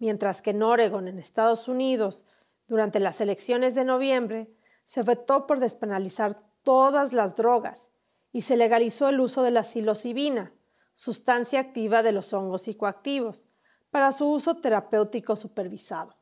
mientras 0.00 0.42
que 0.42 0.50
en 0.50 0.62
Oregon, 0.62 1.06
en 1.06 1.18
Estados 1.18 1.68
Unidos, 1.68 2.24
durante 2.66 2.98
las 2.98 3.20
elecciones 3.20 3.74
de 3.76 3.84
noviembre, 3.84 4.50
se 4.82 5.02
votó 5.02 5.46
por 5.46 5.60
despenalizar 5.60 6.42
todas 6.62 7.12
las 7.12 7.36
drogas 7.36 7.92
y 8.32 8.42
se 8.42 8.56
legalizó 8.56 9.08
el 9.08 9.20
uso 9.20 9.42
de 9.42 9.50
la 9.50 9.62
psilocibina, 9.62 10.52
sustancia 10.92 11.60
activa 11.60 12.02
de 12.02 12.12
los 12.12 12.32
hongos 12.32 12.62
psicoactivos, 12.62 13.48
para 13.90 14.10
su 14.12 14.30
uso 14.30 14.56
terapéutico 14.56 15.36
supervisado. 15.36 16.16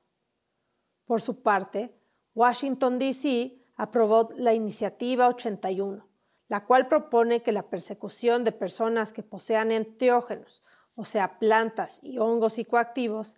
Por 1.05 1.21
su 1.21 1.43
parte, 1.43 1.95
Washington, 2.35 2.99
D.C. 2.99 3.59
aprobó 3.77 4.29
la 4.37 4.55
Iniciativa 4.55 5.29
81, 5.29 6.07
la 6.49 6.65
cual 6.65 6.89
propone 6.89 7.43
que 7.43 7.53
la 7.53 7.69
persecución 7.69 8.43
de 8.45 8.53
personas 8.53 9.13
que 9.13 9.23
posean 9.23 9.71
enteógenos, 9.71 10.63
o 10.95 11.05
sea, 11.05 11.39
plantas 11.39 12.01
y 12.03 12.19
hongos 12.19 12.55
psicoactivos, 12.55 13.37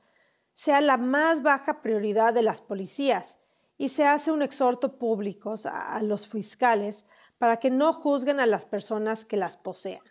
sea 0.61 0.83
la 0.83 0.99
más 0.99 1.43
baja 1.43 1.81
prioridad 1.81 2.35
de 2.35 2.43
las 2.43 2.61
policías 2.61 3.39
y 3.79 3.89
se 3.89 4.05
hace 4.05 4.31
un 4.31 4.43
exhorto 4.43 4.99
público 4.99 5.55
a 5.65 6.03
los 6.03 6.27
fiscales 6.29 7.07
para 7.39 7.57
que 7.57 7.71
no 7.71 7.95
juzguen 7.95 8.41
a 8.41 8.45
las 8.45 8.67
personas 8.67 9.25
que 9.25 9.39
las 9.39 9.57
posean. 9.57 10.03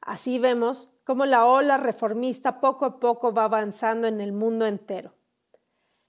Así 0.00 0.38
vemos 0.38 0.92
cómo 1.02 1.26
la 1.26 1.46
ola 1.46 1.78
reformista 1.78 2.60
poco 2.60 2.84
a 2.84 3.00
poco 3.00 3.34
va 3.34 3.42
avanzando 3.42 4.06
en 4.06 4.20
el 4.20 4.30
mundo 4.32 4.66
entero. 4.66 5.16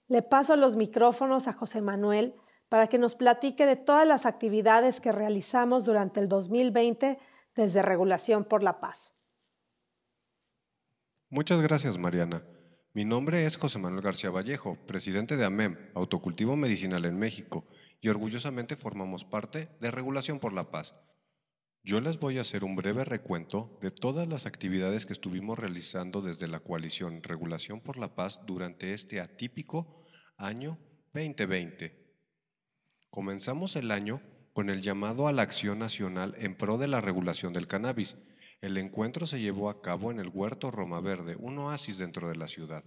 Le 0.08 0.22
paso 0.22 0.56
los 0.56 0.76
micrófonos 0.76 1.48
a 1.48 1.54
José 1.54 1.82
Manuel 1.82 2.36
para 2.70 2.86
que 2.86 3.00
nos 3.00 3.16
platique 3.16 3.66
de 3.66 3.76
todas 3.76 4.06
las 4.06 4.28
actividades 4.28 5.02
que 5.02 5.12
realizamos 5.12 5.84
durante 5.84 6.20
el 6.20 6.28
2020 6.28 7.18
desde 7.56 7.82
Regulación 7.82 8.46
por 8.46 8.62
la 8.62 8.80
Paz. 8.80 9.16
Muchas 11.32 11.60
gracias, 11.60 11.98
Mariana. 11.98 12.44
Mi 12.94 13.06
nombre 13.06 13.46
es 13.46 13.56
José 13.56 13.80
Manuel 13.80 14.02
García 14.02 14.32
Vallejo, 14.32 14.78
presidente 14.86 15.38
de 15.38 15.46
AMEM, 15.46 15.78
Autocultivo 15.96 16.58
Medicinal 16.58 17.06
en 17.06 17.18
México, 17.18 17.66
y 18.02 18.10
orgullosamente 18.10 18.76
formamos 18.76 19.24
parte 19.24 19.70
de 19.80 19.92
Regulación 19.92 20.40
por 20.40 20.52
la 20.52 20.72
Paz. 20.72 20.94
Yo 21.84 22.02
les 22.02 22.20
voy 22.20 22.38
a 22.38 22.42
hacer 22.42 22.66
un 22.66 22.76
breve 22.76 23.06
recuento 23.06 23.80
de 23.80 23.92
todas 23.92 24.28
las 24.28 24.46
actividades 24.46 25.06
que 25.06 25.14
estuvimos 25.14 25.58
realizando 25.58 26.22
desde 26.22 26.50
la 26.50 26.60
coalición 26.60 27.24
Regulación 27.24 27.80
por 27.80 27.98
la 27.98 28.14
Paz 28.14 28.42
durante 28.46 28.94
este 28.94 29.22
atípico 29.22 30.02
año 30.36 30.78
2020. 31.14 32.14
Comenzamos 33.10 33.78
el 33.78 33.92
año 33.92 34.22
con 34.52 34.70
el 34.70 34.82
llamado 34.82 35.30
a 35.30 35.32
la 35.32 35.44
acción 35.44 35.80
nacional 35.80 36.36
en 36.40 36.58
pro 36.58 36.78
de 36.78 36.90
la 36.90 37.00
regulación 37.00 37.54
del 37.54 37.68
cannabis, 37.68 38.18
el 38.62 38.78
encuentro 38.78 39.26
se 39.26 39.40
llevó 39.40 39.72
a 39.72 39.82
cabo 39.82 40.12
en 40.12 40.20
el 40.20 40.30
Huerto 40.30 40.70
Roma 40.70 41.02
Verde, 41.02 41.36
un 41.36 41.58
oasis 41.58 41.98
dentro 41.98 42.30
de 42.30 42.36
la 42.36 42.48
ciudad. 42.48 42.86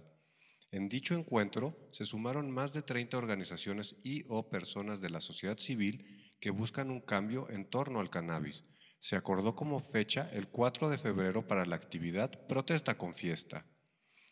En 0.71 0.87
dicho 0.87 1.15
encuentro 1.15 1.77
se 1.91 2.05
sumaron 2.05 2.49
más 2.49 2.71
de 2.71 2.81
30 2.81 3.17
organizaciones 3.17 3.97
y 4.01 4.23
o 4.29 4.49
personas 4.49 5.01
de 5.01 5.09
la 5.09 5.19
sociedad 5.19 5.57
civil 5.57 6.33
que 6.39 6.49
buscan 6.49 6.91
un 6.91 7.01
cambio 7.01 7.49
en 7.49 7.69
torno 7.69 7.99
al 7.99 8.09
cannabis. 8.09 8.63
Se 8.99 9.17
acordó 9.17 9.53
como 9.53 9.81
fecha 9.81 10.29
el 10.31 10.47
4 10.47 10.89
de 10.89 10.97
febrero 10.97 11.45
para 11.45 11.65
la 11.65 11.75
actividad 11.75 12.47
Protesta 12.47 12.97
con 12.97 13.13
Fiesta. 13.13 13.65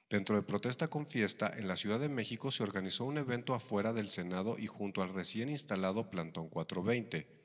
Dentro 0.09 0.37
de 0.37 0.43
Protesta 0.43 0.87
con 0.87 1.07
Fiesta, 1.07 1.51
en 1.53 1.67
la 1.67 1.75
Ciudad 1.75 1.99
de 1.99 2.07
México 2.07 2.51
se 2.51 2.63
organizó 2.63 3.03
un 3.03 3.17
evento 3.17 3.53
afuera 3.53 3.91
del 3.91 4.07
Senado 4.07 4.57
y 4.57 4.67
junto 4.67 5.01
al 5.01 5.13
recién 5.13 5.49
instalado 5.49 6.09
Plantón 6.09 6.47
420 6.47 7.42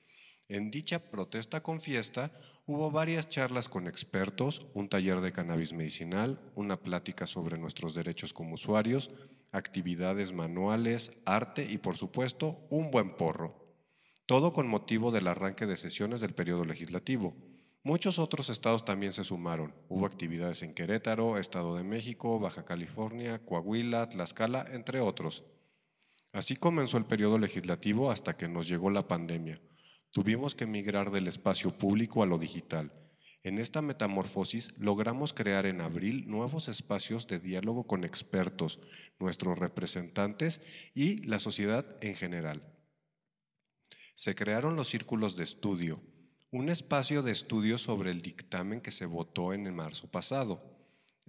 en 0.48 0.70
dicha 0.70 0.98
protesta 0.98 1.62
con 1.62 1.80
fiesta 1.80 2.32
hubo 2.66 2.90
varias 2.90 3.28
charlas 3.28 3.68
con 3.68 3.86
expertos, 3.86 4.66
un 4.74 4.88
taller 4.88 5.20
de 5.20 5.32
cannabis 5.32 5.72
medicinal, 5.72 6.40
una 6.54 6.80
plática 6.80 7.26
sobre 7.26 7.58
nuestros 7.58 7.94
derechos 7.94 8.32
como 8.32 8.54
usuarios, 8.54 9.10
actividades 9.52 10.32
manuales, 10.32 11.12
arte 11.24 11.66
y 11.70 11.78
por 11.78 11.96
supuesto 11.96 12.66
un 12.70 12.90
buen 12.90 13.16
porro. 13.16 13.66
Todo 14.26 14.52
con 14.52 14.68
motivo 14.68 15.10
del 15.10 15.28
arranque 15.28 15.66
de 15.66 15.76
sesiones 15.76 16.20
del 16.20 16.34
periodo 16.34 16.64
legislativo. 16.64 17.34
Muchos 17.82 18.18
otros 18.18 18.50
estados 18.50 18.84
también 18.84 19.12
se 19.12 19.24
sumaron. 19.24 19.74
Hubo 19.88 20.04
actividades 20.04 20.62
en 20.62 20.74
Querétaro, 20.74 21.38
Estado 21.38 21.76
de 21.76 21.84
México, 21.84 22.38
Baja 22.38 22.64
California, 22.64 23.38
Coahuila, 23.44 24.08
Tlaxcala, 24.08 24.66
entre 24.72 25.00
otros. 25.00 25.44
Así 26.32 26.56
comenzó 26.56 26.98
el 26.98 27.06
periodo 27.06 27.38
legislativo 27.38 28.10
hasta 28.10 28.36
que 28.36 28.48
nos 28.48 28.68
llegó 28.68 28.90
la 28.90 29.08
pandemia. 29.08 29.58
Tuvimos 30.10 30.54
que 30.54 30.66
migrar 30.66 31.10
del 31.10 31.28
espacio 31.28 31.70
público 31.76 32.22
a 32.22 32.26
lo 32.26 32.38
digital. 32.38 32.92
En 33.42 33.58
esta 33.58 33.82
metamorfosis 33.82 34.74
logramos 34.78 35.32
crear 35.32 35.66
en 35.66 35.80
abril 35.80 36.28
nuevos 36.28 36.68
espacios 36.68 37.26
de 37.26 37.38
diálogo 37.38 37.86
con 37.86 38.04
expertos, 38.04 38.80
nuestros 39.18 39.58
representantes 39.58 40.60
y 40.94 41.18
la 41.24 41.38
sociedad 41.38 41.96
en 42.00 42.14
general. 42.14 42.62
Se 44.14 44.34
crearon 44.34 44.76
los 44.76 44.88
círculos 44.88 45.36
de 45.36 45.44
estudio, 45.44 46.02
un 46.50 46.68
espacio 46.68 47.22
de 47.22 47.32
estudio 47.32 47.78
sobre 47.78 48.10
el 48.10 48.20
dictamen 48.20 48.80
que 48.80 48.90
se 48.90 49.06
votó 49.06 49.52
en 49.52 49.66
el 49.66 49.72
marzo 49.72 50.10
pasado. 50.10 50.77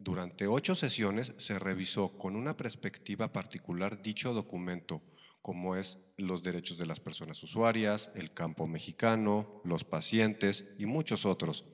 Durante 0.01 0.47
ocho 0.47 0.75
sesiones 0.75 1.33
se 1.35 1.59
revisó 1.59 2.17
con 2.17 2.37
una 2.37 2.55
perspectiva 2.55 3.33
particular 3.33 4.01
dicho 4.01 4.33
documento, 4.33 5.01
como 5.41 5.75
es 5.75 5.97
los 6.15 6.41
derechos 6.41 6.77
de 6.77 6.85
las 6.85 7.01
personas 7.01 7.43
usuarias, 7.43 8.09
el 8.15 8.33
campo 8.33 8.65
mexicano, 8.65 9.61
los 9.65 9.83
pacientes 9.83 10.63
y 10.77 10.85
muchos 10.85 11.25
otros. 11.25 11.65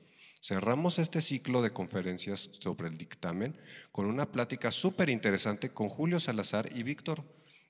Cerramos 0.42 0.98
este 0.98 1.20
ciclo 1.20 1.62
de 1.62 1.70
conferencias 1.70 2.50
sobre 2.58 2.88
el 2.88 2.98
dictamen 2.98 3.60
con 3.92 4.06
una 4.06 4.32
plática 4.32 4.72
súper 4.72 5.08
interesante 5.08 5.70
con 5.70 5.88
Julio 5.88 6.18
Salazar 6.18 6.76
y 6.76 6.82
Víctor 6.82 7.24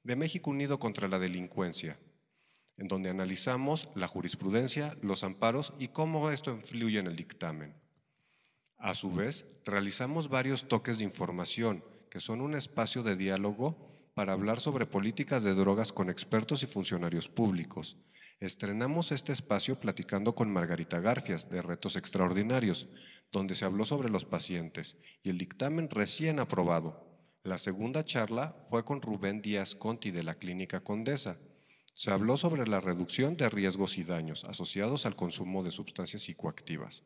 de 0.05 0.17
México 0.17 0.51
Unido 0.51 0.79
contra 0.79 1.07
la 1.07 1.19
Delincuencia, 1.19 1.99
en 2.79 2.89
donde 2.89 3.11
analizamos 3.11 3.91
la 3.95 4.09
jurisprudencia, 4.09 4.97
los 5.03 5.23
amparos 5.23 5.75
y 5.79 5.89
cómo 5.89 6.31
esto 6.31 6.51
influye 6.51 6.99
en 6.99 7.09
el 7.09 7.17
dictamen. 7.17 7.86
A 8.79 8.95
su 8.95 9.11
vez, 9.11 9.47
realizamos 9.65 10.29
varios 10.29 10.69
toques 10.69 10.99
de 10.99 11.05
información, 11.05 11.85
que 12.11 12.21
son 12.21 12.41
un 12.41 12.55
espacio 12.55 13.03
de 13.03 13.17
diálogo 13.17 14.11
para 14.15 14.33
hablar 14.33 14.61
sobre 14.61 14.87
políticas 14.87 15.45
de 15.45 15.55
drogas 15.55 15.93
con 15.93 16.09
expertos 16.09 16.63
y 16.63 16.67
funcionarios 16.67 17.29
públicos. 17.29 17.99
Estrenamos 18.39 19.13
este 19.13 19.33
espacio 19.33 19.81
platicando 19.81 20.35
con 20.35 20.51
Margarita 20.51 21.01
Garfias 21.01 21.49
de 21.49 21.63
Retos 21.63 21.97
Extraordinarios, 21.97 22.89
donde 23.33 23.55
se 23.55 23.65
habló 23.65 23.87
sobre 23.87 24.11
los 24.11 24.27
pacientes 24.27 24.99
y 25.23 25.31
el 25.31 25.39
dictamen 25.39 25.89
recién 25.89 26.39
aprobado. 26.39 27.07
La 27.45 27.57
segunda 27.57 28.05
charla 28.05 28.57
fue 28.69 28.85
con 28.85 29.01
Rubén 29.01 29.41
Díaz 29.41 29.75
Conti 29.75 30.11
de 30.11 30.23
la 30.23 30.35
Clínica 30.35 30.81
Condesa. 30.81 31.39
Se 31.95 32.11
habló 32.11 32.37
sobre 32.37 32.67
la 32.67 32.81
reducción 32.81 33.37
de 33.37 33.49
riesgos 33.49 33.97
y 33.97 34.05
daños 34.05 34.45
asociados 34.45 35.07
al 35.07 35.17
consumo 35.17 35.63
de 35.63 35.71
sustancias 35.71 36.23
psicoactivas. 36.23 37.05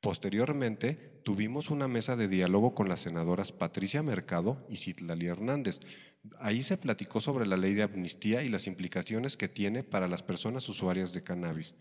Posteriormente, 0.00 1.20
tuvimos 1.24 1.70
una 1.70 1.88
mesa 1.88 2.14
de 2.14 2.28
diálogo 2.28 2.72
con 2.74 2.88
las 2.88 3.00
senadoras 3.00 3.50
Patricia 3.50 4.02
Mercado 4.02 4.64
y 4.68 4.76
Citlali 4.76 5.26
Hernández. 5.26 5.80
Ahí 6.38 6.62
se 6.62 6.76
platicó 6.76 7.20
sobre 7.20 7.46
la 7.46 7.56
ley 7.56 7.74
de 7.74 7.82
amnistía 7.82 8.44
y 8.44 8.48
las 8.48 8.68
implicaciones 8.68 9.36
que 9.36 9.48
tiene 9.48 9.82
para 9.82 10.06
las 10.06 10.22
personas 10.22 10.68
usuarias 10.68 11.12
de 11.12 11.24
cannabis. 11.24 11.74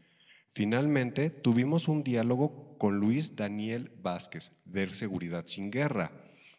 Finalmente, 0.49 1.29
tuvimos 1.29 1.87
un 1.87 2.03
diálogo 2.03 2.75
con 2.79 2.97
Luis 2.97 3.35
Daniel 3.35 3.91
Vázquez, 4.01 4.51
de 4.65 4.87
Seguridad 4.87 5.45
sin 5.45 5.69
Guerra, 5.69 6.11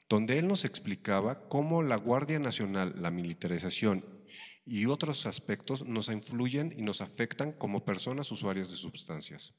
donde 0.09 0.39
él 0.39 0.47
nos 0.47 0.65
explicaba 0.65 1.49
cómo 1.49 1.83
la 1.83 1.97
Guardia 1.97 2.39
Nacional, 2.39 2.95
la 2.99 3.11
militarización 3.11 4.05
y 4.65 4.87
otros 4.87 5.27
aspectos 5.27 5.85
nos 5.85 6.09
influyen 6.09 6.73
y 6.77 6.83
nos 6.83 7.01
afectan 7.01 7.51
como 7.51 7.85
personas 7.85 8.31
usuarias 8.31 8.71
de 8.71 8.77
sustancias. 8.77 9.55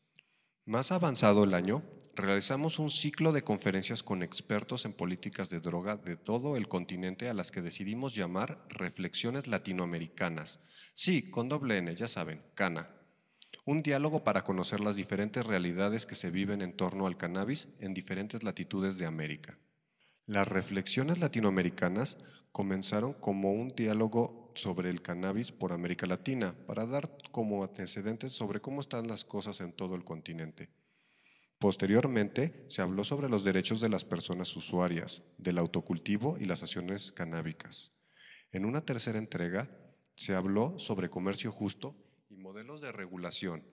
Más 0.69 0.91
avanzado 0.91 1.45
el 1.45 1.55
año, 1.55 1.81
realizamos 2.13 2.77
un 2.77 2.91
ciclo 2.91 3.31
de 3.31 3.43
conferencias 3.43 4.03
con 4.03 4.21
expertos 4.21 4.85
en 4.85 4.93
políticas 4.93 5.49
de 5.49 5.61
droga 5.61 5.97
de 5.97 6.15
todo 6.15 6.55
el 6.57 6.67
continente 6.67 7.27
a 7.27 7.33
las 7.33 7.49
que 7.49 7.63
decidimos 7.63 8.13
llamar 8.13 8.63
Reflexiones 8.69 9.47
Latinoamericanas. 9.47 10.59
Sí, 10.93 11.31
con 11.31 11.49
doble 11.49 11.79
N, 11.79 11.95
ya 11.95 12.07
saben, 12.07 12.43
Cana. 12.53 12.87
Un 13.65 13.79
diálogo 13.79 14.23
para 14.23 14.43
conocer 14.43 14.79
las 14.79 14.95
diferentes 14.95 15.43
realidades 15.43 16.05
que 16.05 16.13
se 16.13 16.29
viven 16.29 16.61
en 16.61 16.77
torno 16.77 17.07
al 17.07 17.17
cannabis 17.17 17.69
en 17.79 17.95
diferentes 17.95 18.43
latitudes 18.43 18.99
de 18.99 19.07
América. 19.07 19.57
Las 20.27 20.47
reflexiones 20.47 21.17
latinoamericanas 21.17 22.17
comenzaron 22.51 23.13
como 23.13 23.53
un 23.53 23.69
diálogo 23.69 24.48
sobre 24.59 24.89
el 24.89 25.01
cannabis 25.01 25.51
por 25.51 25.71
América 25.71 26.05
Latina, 26.05 26.55
para 26.67 26.85
dar 26.85 27.09
como 27.31 27.63
antecedentes 27.63 28.31
sobre 28.31 28.59
cómo 28.59 28.81
están 28.81 29.07
las 29.07 29.25
cosas 29.25 29.61
en 29.61 29.73
todo 29.73 29.95
el 29.95 30.03
continente. 30.03 30.69
Posteriormente, 31.59 32.63
se 32.67 32.81
habló 32.81 33.03
sobre 33.03 33.27
los 33.27 33.43
derechos 33.43 33.81
de 33.81 33.89
las 33.89 34.05
personas 34.05 34.55
usuarias, 34.55 35.23
del 35.37 35.57
autocultivo 35.57 36.37
y 36.39 36.45
las 36.45 36.63
acciones 36.63 37.11
canábicas. 37.11 37.91
En 38.51 38.65
una 38.65 38.81
tercera 38.81 39.19
entrega, 39.19 39.69
se 40.15 40.35
habló 40.35 40.79
sobre 40.79 41.09
comercio 41.09 41.51
justo 41.51 41.95
y 42.29 42.37
modelos 42.37 42.81
de 42.81 42.91
regulación. 42.91 43.63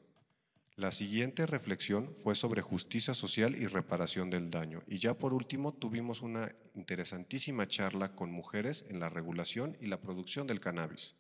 La 0.77 0.93
siguiente 0.93 1.47
reflexión 1.47 2.15
fue 2.17 2.35
sobre 2.35 2.61
justicia 2.61 3.15
social 3.15 3.57
y 3.57 3.67
reparación 3.67 4.29
del 4.29 4.51
daño. 4.51 4.83
Y 4.87 4.99
ya 4.99 5.15
por 5.15 5.33
último 5.33 5.73
tuvimos 5.73 6.21
una 6.21 6.55
interesantísima 6.75 7.67
charla 7.67 8.15
con 8.15 8.31
mujeres 8.31 8.85
en 8.91 9.01
la 9.01 9.09
regulación 9.09 9.79
y 9.81 9.87
la 9.87 10.03
producción 10.03 10.47
del 10.47 10.61
cannabis. 10.61 11.17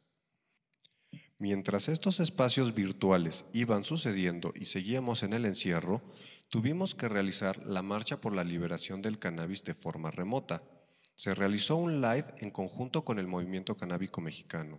Mientras 1.38 1.88
estos 1.88 2.20
espacios 2.20 2.74
virtuales 2.74 3.46
iban 3.54 3.84
sucediendo 3.84 4.52
y 4.54 4.66
seguíamos 4.66 5.22
en 5.22 5.32
el 5.32 5.46
encierro, 5.46 6.02
tuvimos 6.50 6.94
que 6.94 7.08
realizar 7.08 7.64
la 7.64 7.80
Marcha 7.80 8.20
por 8.20 8.34
la 8.34 8.44
Liberación 8.44 9.00
del 9.00 9.18
Cannabis 9.18 9.64
de 9.64 9.72
forma 9.72 10.10
remota. 10.10 10.62
Se 11.14 11.34
realizó 11.34 11.76
un 11.76 12.02
live 12.02 12.26
en 12.38 12.50
conjunto 12.50 13.06
con 13.06 13.18
el 13.18 13.26
Movimiento 13.26 13.74
Canábico 13.74 14.20
Mexicano. 14.20 14.78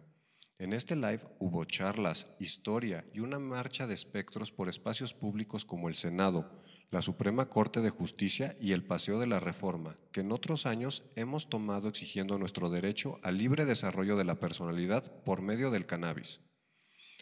En 0.59 0.73
este 0.73 0.95
live 0.95 1.21
hubo 1.37 1.65
charlas, 1.65 2.25
historia 2.39 3.05
y 3.13 3.19
una 3.19 3.37
marcha 3.37 3.85
de 3.85 3.93
espectros 3.93 4.51
por 4.51 4.69
espacios 4.69 5.13
públicos 5.13 5.65
como 5.65 5.87
el 5.87 5.93
Senado, 5.93 6.49
la 6.89 7.03
Suprema 7.03 7.47
Corte 7.47 7.79
de 7.81 7.91
Justicia 7.91 8.57
y 8.59 8.71
el 8.71 8.83
Paseo 8.83 9.19
de 9.19 9.27
la 9.27 9.39
Reforma, 9.39 9.99
que 10.11 10.21
en 10.21 10.31
otros 10.31 10.65
años 10.65 11.03
hemos 11.15 11.47
tomado 11.47 11.87
exigiendo 11.89 12.39
nuestro 12.39 12.71
derecho 12.71 13.19
al 13.21 13.37
libre 13.37 13.65
desarrollo 13.65 14.17
de 14.17 14.23
la 14.23 14.39
personalidad 14.39 15.23
por 15.23 15.43
medio 15.43 15.69
del 15.69 15.85
cannabis. 15.85 16.41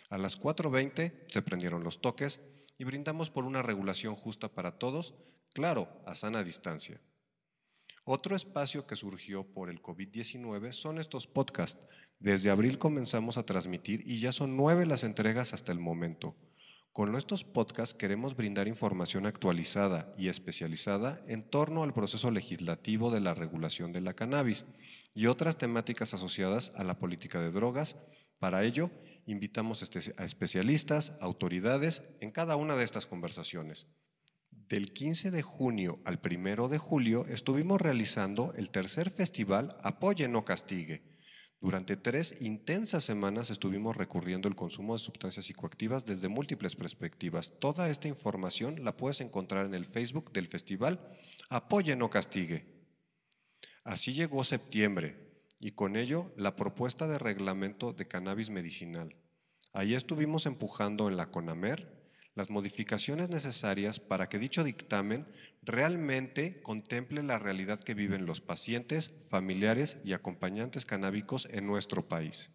A 0.10 0.18
las 0.18 0.40
4.20 0.40 1.26
se 1.28 1.42
prendieron 1.42 1.84
los 1.84 2.00
toques 2.00 2.40
y 2.78 2.86
brindamos 2.86 3.30
por 3.30 3.44
una 3.44 3.62
regulación 3.62 4.16
justa 4.16 4.48
para 4.48 4.80
todos, 4.80 5.14
claro, 5.54 5.90
a 6.06 6.16
sana 6.16 6.42
distancia. 6.42 7.02
Otro 8.08 8.36
espacio 8.36 8.86
que 8.86 8.96
surgió 8.96 9.52
por 9.52 9.72
el 9.72 9.82
COVID-19 9.82 10.74
son 10.74 11.00
estos 11.00 11.26
podcasts. 11.26 11.82
Desde 12.20 12.52
abril 12.52 12.78
comenzamos 12.78 13.40
a 13.40 13.48
transmitir 13.48 14.04
y 14.06 14.20
ya 14.20 14.32
son 14.32 14.56
nueve 14.56 14.86
las 14.86 15.04
entregas 15.04 15.56
hasta 15.56 15.72
el 15.72 15.80
momento. 15.80 16.36
Con 16.94 17.16
estos 17.16 17.44
podcasts 17.44 17.96
queremos 17.96 18.36
brindar 18.36 18.68
información 18.68 19.26
actualizada 19.26 20.14
y 20.20 20.28
especializada 20.28 21.20
en 21.28 21.50
torno 21.50 21.82
al 21.82 21.96
proceso 21.96 22.30
legislativo 22.30 23.10
de 23.10 23.22
la 23.22 23.34
regulación 23.34 23.92
de 23.92 24.02
la 24.02 24.14
cannabis 24.14 24.66
y 25.16 25.26
otras 25.26 25.58
temáticas 25.58 26.14
asociadas 26.14 26.74
a 26.76 26.84
la 26.84 27.00
política 27.00 27.42
de 27.42 27.52
drogas. 27.52 27.96
Para 28.38 28.64
ello, 28.64 28.92
invitamos 29.26 29.82
este, 29.82 30.14
a 30.18 30.26
especialistas, 30.26 31.14
autoridades 31.22 32.04
en 32.20 32.30
cada 32.30 32.56
una 32.56 32.76
de 32.76 32.84
estas 32.84 33.08
conversaciones. 33.08 33.88
Del 34.70 34.94
15 34.94 35.30
de 35.30 35.44
junio 35.44 36.00
al 36.06 36.20
1 36.20 36.70
de 36.70 36.80
julio 36.80 37.28
estuvimos 37.28 37.80
realizando 37.80 38.52
el 38.58 38.72
tercer 38.72 39.12
festival 39.12 39.78
Apoye 39.84 40.28
no 40.28 40.44
castigue. 40.44 41.04
Durante 41.62 41.98
tres 41.98 42.42
intensas 42.42 43.04
semanas 43.04 43.52
estuvimos 43.52 43.96
recurriendo 43.96 44.48
el 44.48 44.56
consumo 44.56 44.94
de 44.94 45.00
sustancias 45.00 45.46
psicoactivas 45.46 46.06
desde 46.06 46.30
múltiples 46.30 46.76
perspectivas. 46.76 47.60
Toda 47.60 47.90
esta 47.90 48.08
información 48.08 48.84
la 48.84 48.98
puedes 48.98 49.22
encontrar 49.22 49.68
en 49.68 49.76
el 49.76 49.86
Facebook 49.86 50.32
del 50.34 50.48
festival 50.48 51.00
Apoye 51.50 51.96
no 51.96 52.10
castigue. 52.10 52.66
Así 53.84 54.14
llegó 54.14 54.44
septiembre 54.44 55.44
y 55.60 55.74
con 55.74 55.96
ello 55.96 56.34
la 56.38 56.56
propuesta 56.56 57.08
de 57.08 57.20
reglamento 57.20 57.94
de 57.94 58.08
cannabis 58.08 58.50
medicinal. 58.50 59.16
Ahí 59.74 59.94
estuvimos 59.94 60.48
empujando 60.48 61.08
en 61.08 61.18
la 61.18 61.30
CONAMER 61.30 61.95
las 62.36 62.50
modificaciones 62.50 63.30
necesarias 63.30 64.00
para 64.00 64.28
que 64.28 64.40
dicho 64.40 64.64
dictamen 64.64 65.26
realmente 65.64 66.62
contemple 66.62 67.24
la 67.24 67.40
realidad 67.40 67.80
que 67.80 67.94
viven 67.94 68.26
los 68.26 68.42
pacientes, 68.42 69.14
familiares 69.30 69.98
y 70.04 70.14
acompañantes 70.14 70.86
canábicos 70.86 71.48
en 71.52 71.66
nuestro 71.66 72.08
país. 72.08 72.52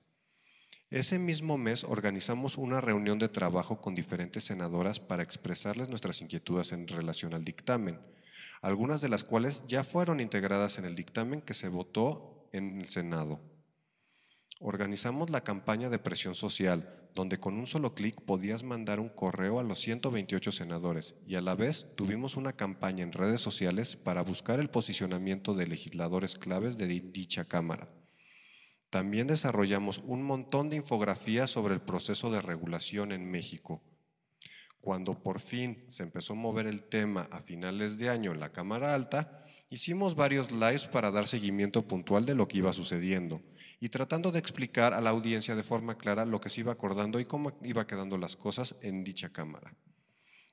Ese 0.90 1.18
mismo 1.18 1.56
mes 1.56 1.84
organizamos 1.84 2.58
una 2.58 2.80
reunión 2.80 3.18
de 3.18 3.28
trabajo 3.28 3.80
con 3.80 3.94
diferentes 3.94 4.44
senadoras 4.44 5.00
para 5.00 5.22
expresarles 5.22 5.88
nuestras 5.88 6.20
inquietudes 6.20 6.72
en 6.72 6.86
relación 6.86 7.32
al 7.32 7.44
dictamen, 7.44 8.00
algunas 8.60 9.00
de 9.00 9.08
las 9.08 9.24
cuales 9.24 9.62
ya 9.66 9.82
fueron 9.84 10.20
integradas 10.20 10.78
en 10.78 10.84
el 10.84 10.96
dictamen 10.96 11.40
que 11.40 11.54
se 11.54 11.68
votó 11.68 12.48
en 12.52 12.80
el 12.80 12.86
Senado. 12.86 13.40
Organizamos 14.62 15.30
la 15.30 15.42
campaña 15.42 15.88
de 15.88 15.98
presión 15.98 16.34
social, 16.34 17.08
donde 17.14 17.40
con 17.40 17.54
un 17.54 17.66
solo 17.66 17.94
clic 17.94 18.20
podías 18.20 18.62
mandar 18.62 19.00
un 19.00 19.08
correo 19.08 19.58
a 19.58 19.62
los 19.62 19.80
128 19.80 20.52
senadores 20.52 21.14
y 21.26 21.36
a 21.36 21.40
la 21.40 21.54
vez 21.54 21.86
tuvimos 21.96 22.36
una 22.36 22.52
campaña 22.52 23.02
en 23.02 23.12
redes 23.12 23.40
sociales 23.40 23.96
para 23.96 24.20
buscar 24.20 24.60
el 24.60 24.68
posicionamiento 24.68 25.54
de 25.54 25.66
legisladores 25.66 26.36
claves 26.36 26.76
de 26.76 26.88
dicha 26.88 27.46
Cámara. 27.46 27.88
También 28.90 29.28
desarrollamos 29.28 30.02
un 30.04 30.22
montón 30.22 30.68
de 30.68 30.76
infografías 30.76 31.48
sobre 31.48 31.72
el 31.72 31.80
proceso 31.80 32.30
de 32.30 32.42
regulación 32.42 33.12
en 33.12 33.30
México. 33.30 33.82
Cuando 34.82 35.22
por 35.22 35.40
fin 35.40 35.86
se 35.88 36.02
empezó 36.02 36.34
a 36.34 36.36
mover 36.36 36.66
el 36.66 36.82
tema 36.82 37.28
a 37.30 37.40
finales 37.40 37.98
de 37.98 38.10
año 38.10 38.32
en 38.32 38.40
la 38.40 38.52
Cámara 38.52 38.94
Alta, 38.94 39.46
Hicimos 39.72 40.16
varios 40.16 40.50
lives 40.50 40.88
para 40.88 41.12
dar 41.12 41.28
seguimiento 41.28 41.86
puntual 41.86 42.26
de 42.26 42.34
lo 42.34 42.48
que 42.48 42.58
iba 42.58 42.72
sucediendo 42.72 43.40
y 43.78 43.88
tratando 43.88 44.32
de 44.32 44.40
explicar 44.40 44.94
a 44.94 45.00
la 45.00 45.10
audiencia 45.10 45.54
de 45.54 45.62
forma 45.62 45.96
clara 45.96 46.24
lo 46.24 46.40
que 46.40 46.50
se 46.50 46.62
iba 46.62 46.72
acordando 46.72 47.20
y 47.20 47.24
cómo 47.24 47.52
iba 47.62 47.86
quedando 47.86 48.18
las 48.18 48.34
cosas 48.36 48.74
en 48.80 49.04
dicha 49.04 49.28
Cámara. 49.28 49.72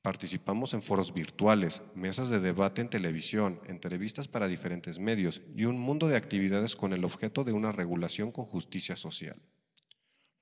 Participamos 0.03 0.75
en 0.75 0.83
foros 0.83 1.15
virtuales, 1.15 1.81
mesas 1.95 2.29
de 2.29 2.39
debate 2.39 2.81
en 2.81 2.91
televisión, 2.91 3.59
entrevistas 3.65 4.27
para 4.27 4.47
diferentes 4.47 4.99
medios 4.99 5.41
y 5.55 5.65
un 5.65 5.79
mundo 5.79 6.07
de 6.07 6.15
actividades 6.15 6.75
con 6.75 6.93
el 6.93 7.03
objeto 7.03 7.43
de 7.43 7.53
una 7.53 7.71
regulación 7.71 8.31
con 8.31 8.45
justicia 8.45 8.95
social. 8.95 9.41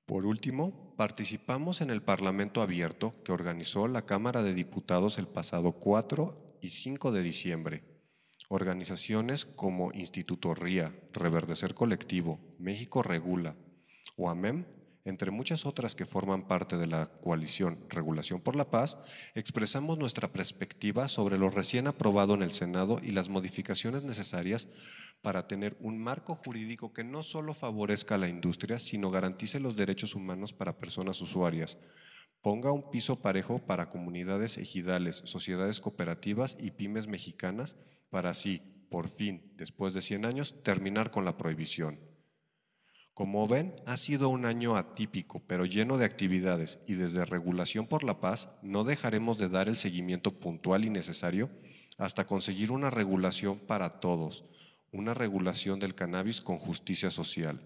Por 0.04 0.26
último, 0.26 0.94
participamos 0.98 1.80
en 1.80 1.88
el 1.88 2.02
Parlamento 2.02 2.60
Abierto 2.60 3.14
que 3.24 3.32
organizó 3.32 3.88
la 3.88 4.04
Cámara 4.04 4.42
de 4.42 4.52
Diputados 4.52 5.16
el 5.16 5.28
pasado 5.28 5.72
4 5.72 6.58
y 6.60 6.68
5 6.68 7.10
de 7.10 7.22
diciembre 7.22 7.95
Organizaciones 8.48 9.44
como 9.44 9.92
Instituto 9.92 10.54
RIA, 10.54 10.94
Reverdecer 11.12 11.74
Colectivo, 11.74 12.38
México 12.58 13.02
Regula 13.02 13.56
o 14.16 14.30
AMEM, 14.30 14.64
entre 15.04 15.30
muchas 15.30 15.66
otras 15.66 15.94
que 15.94 16.04
forman 16.04 16.48
parte 16.48 16.76
de 16.76 16.88
la 16.88 17.06
coalición 17.06 17.78
Regulación 17.88 18.40
por 18.40 18.56
la 18.56 18.70
Paz, 18.70 18.98
expresamos 19.34 19.98
nuestra 19.98 20.32
perspectiva 20.32 21.06
sobre 21.06 21.38
lo 21.38 21.48
recién 21.48 21.86
aprobado 21.86 22.34
en 22.34 22.42
el 22.42 22.50
Senado 22.50 22.98
y 23.02 23.12
las 23.12 23.28
modificaciones 23.28 24.02
necesarias 24.02 24.66
para 25.22 25.46
tener 25.46 25.76
un 25.80 25.98
marco 25.98 26.34
jurídico 26.34 26.92
que 26.92 27.04
no 27.04 27.22
solo 27.22 27.54
favorezca 27.54 28.16
a 28.16 28.18
la 28.18 28.28
industria, 28.28 28.78
sino 28.78 29.10
garantice 29.10 29.60
los 29.60 29.76
derechos 29.76 30.14
humanos 30.14 30.52
para 30.52 30.78
personas 30.78 31.20
usuarias, 31.20 31.78
ponga 32.42 32.72
un 32.72 32.90
piso 32.90 33.20
parejo 33.20 33.58
para 33.58 33.88
comunidades 33.88 34.58
ejidales, 34.58 35.22
sociedades 35.24 35.80
cooperativas 35.80 36.56
y 36.60 36.70
pymes 36.70 37.06
mexicanas 37.06 37.76
para 38.10 38.30
así, 38.30 38.62
por 38.90 39.08
fin, 39.08 39.52
después 39.56 39.94
de 39.94 40.02
100 40.02 40.24
años, 40.24 40.62
terminar 40.62 41.10
con 41.10 41.24
la 41.24 41.36
prohibición. 41.36 41.98
Como 43.16 43.48
ven, 43.48 43.74
ha 43.86 43.96
sido 43.96 44.28
un 44.28 44.44
año 44.44 44.76
atípico, 44.76 45.42
pero 45.46 45.64
lleno 45.64 45.96
de 45.96 46.04
actividades 46.04 46.80
y 46.86 46.94
desde 46.94 47.24
Regulación 47.24 47.86
por 47.86 48.04
la 48.04 48.20
Paz 48.20 48.50
no 48.60 48.84
dejaremos 48.84 49.38
de 49.38 49.48
dar 49.48 49.70
el 49.70 49.76
seguimiento 49.76 50.38
puntual 50.38 50.84
y 50.84 50.90
necesario 50.90 51.50
hasta 51.96 52.26
conseguir 52.26 52.70
una 52.70 52.90
regulación 52.90 53.58
para 53.58 54.00
todos, 54.00 54.44
una 54.92 55.14
regulación 55.14 55.78
del 55.78 55.94
cannabis 55.94 56.42
con 56.42 56.58
justicia 56.58 57.10
social. 57.10 57.60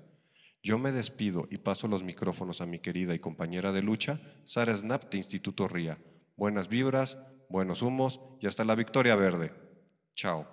Yo 0.62 0.78
me 0.78 0.92
despido 0.92 1.46
y 1.50 1.56
paso 1.56 1.88
los 1.88 2.02
micrófonos 2.02 2.60
a 2.60 2.66
mi 2.66 2.80
querida 2.80 3.14
y 3.14 3.18
compañera 3.18 3.72
de 3.72 3.80
lucha, 3.80 4.20
Sara 4.44 4.76
Snap 4.76 5.10
de 5.10 5.16
Instituto 5.16 5.68
RIA. 5.68 5.98
Buenas 6.36 6.68
vibras, 6.68 7.16
buenos 7.48 7.80
humos 7.80 8.20
y 8.40 8.46
hasta 8.46 8.64
la 8.64 8.74
victoria 8.74 9.16
verde. 9.16 9.54
Chao. 10.14 10.46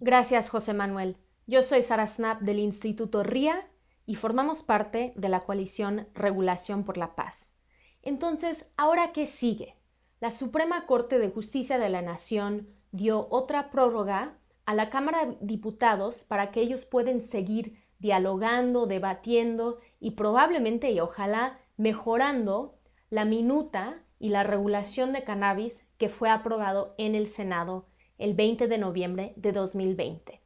Gracias, 0.00 0.48
José 0.48 0.72
Manuel. 0.72 1.18
Yo 1.46 1.62
soy 1.62 1.82
Sara 1.82 2.06
Snap 2.06 2.40
del 2.40 2.58
Instituto 2.58 3.22
RIA 3.22 3.70
y 4.06 4.14
formamos 4.14 4.62
parte 4.62 5.12
de 5.16 5.28
la 5.28 5.40
coalición 5.40 6.08
Regulación 6.14 6.84
por 6.84 6.96
la 6.96 7.14
Paz. 7.14 7.58
Entonces, 8.00 8.70
¿ahora 8.78 9.12
qué 9.12 9.26
sigue? 9.26 9.76
La 10.18 10.30
Suprema 10.30 10.86
Corte 10.86 11.18
de 11.18 11.28
Justicia 11.28 11.78
de 11.78 11.90
la 11.90 12.00
Nación 12.00 12.68
dio 12.90 13.26
otra 13.28 13.70
prórroga 13.70 14.38
a 14.64 14.72
la 14.72 14.88
Cámara 14.88 15.26
de 15.26 15.36
Diputados 15.42 16.22
para 16.22 16.50
que 16.50 16.62
ellos 16.62 16.86
puedan 16.86 17.20
seguir 17.20 17.85
dialogando, 17.98 18.86
debatiendo 18.86 19.78
y 20.00 20.12
probablemente 20.12 20.90
y 20.90 21.00
ojalá 21.00 21.58
mejorando 21.76 22.78
la 23.10 23.24
minuta 23.24 24.02
y 24.18 24.30
la 24.30 24.42
regulación 24.42 25.12
de 25.12 25.24
cannabis 25.24 25.88
que 25.98 26.08
fue 26.08 26.30
aprobado 26.30 26.94
en 26.98 27.14
el 27.14 27.26
Senado 27.26 27.86
el 28.18 28.34
20 28.34 28.66
de 28.68 28.78
noviembre 28.78 29.32
de 29.36 29.52
2020. 29.52 30.40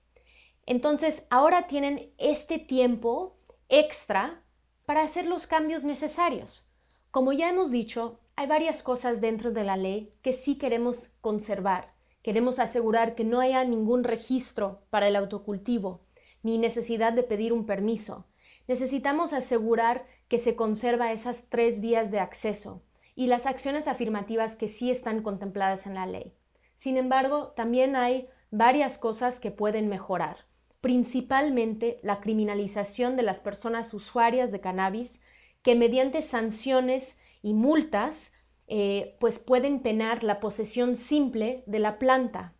Entonces, 0.67 1.25
ahora 1.31 1.67
tienen 1.67 2.13
este 2.19 2.59
tiempo 2.59 3.37
extra 3.69 4.43
para 4.87 5.03
hacer 5.03 5.27
los 5.27 5.47
cambios 5.47 5.85
necesarios. 5.85 6.71
Como 7.11 7.33
ya 7.33 7.49
hemos 7.49 7.71
dicho, 7.71 8.21
hay 8.37 8.47
varias 8.47 8.83
cosas 8.83 9.21
dentro 9.21 9.51
de 9.51 9.65
la 9.65 9.77
ley 9.77 10.15
que 10.23 10.33
sí 10.33 10.57
queremos 10.59 11.11
conservar. 11.21 11.93
Queremos 12.23 12.59
asegurar 12.59 13.15
que 13.15 13.25
no 13.25 13.41
haya 13.41 13.65
ningún 13.65 14.05
registro 14.05 14.83
para 14.91 15.09
el 15.09 15.17
autocultivo, 15.17 16.01
ni 16.43 16.59
necesidad 16.59 17.13
de 17.13 17.23
pedir 17.23 17.53
un 17.53 17.67
permiso. 17.67 18.27
Necesitamos 18.69 19.33
asegurar 19.33 20.07
que 20.29 20.39
se 20.39 20.55
conserva 20.57 21.13
esas 21.13 21.49
tres 21.49 21.81
vías 21.81 22.11
de 22.11 22.21
acceso 22.21 22.83
y 23.15 23.27
las 23.27 23.47
acciones 23.47 23.89
afirmativas 23.89 24.57
que 24.57 24.69
sí 24.69 24.91
están 24.91 25.23
contempladas 25.23 25.87
en 25.87 25.95
la 25.95 26.07
ley. 26.07 26.35
Sin 26.77 26.97
embargo, 26.97 27.49
también 27.57 27.97
hay 27.97 28.29
varias 28.51 28.97
cosas 28.97 29.41
que 29.41 29.51
pueden 29.51 29.89
mejorar, 29.89 30.47
principalmente 30.81 32.01
la 32.03 32.21
criminalización 32.21 33.17
de 33.17 33.23
las 33.23 33.41
personas 33.41 33.93
usuarias 33.93 34.51
de 34.53 34.61
cannabis 34.61 35.23
que 35.63 35.75
mediante 35.75 36.23
sanciones 36.23 37.21
y 37.43 37.55
multas 37.55 38.33
eh, 38.67 39.17
pues 39.21 39.39
pueden 39.39 39.81
penar 39.81 40.23
la 40.23 40.41
posesión 40.41 40.97
simple 40.97 41.65
de 41.67 41.81
la 41.81 41.99
planta 41.99 42.55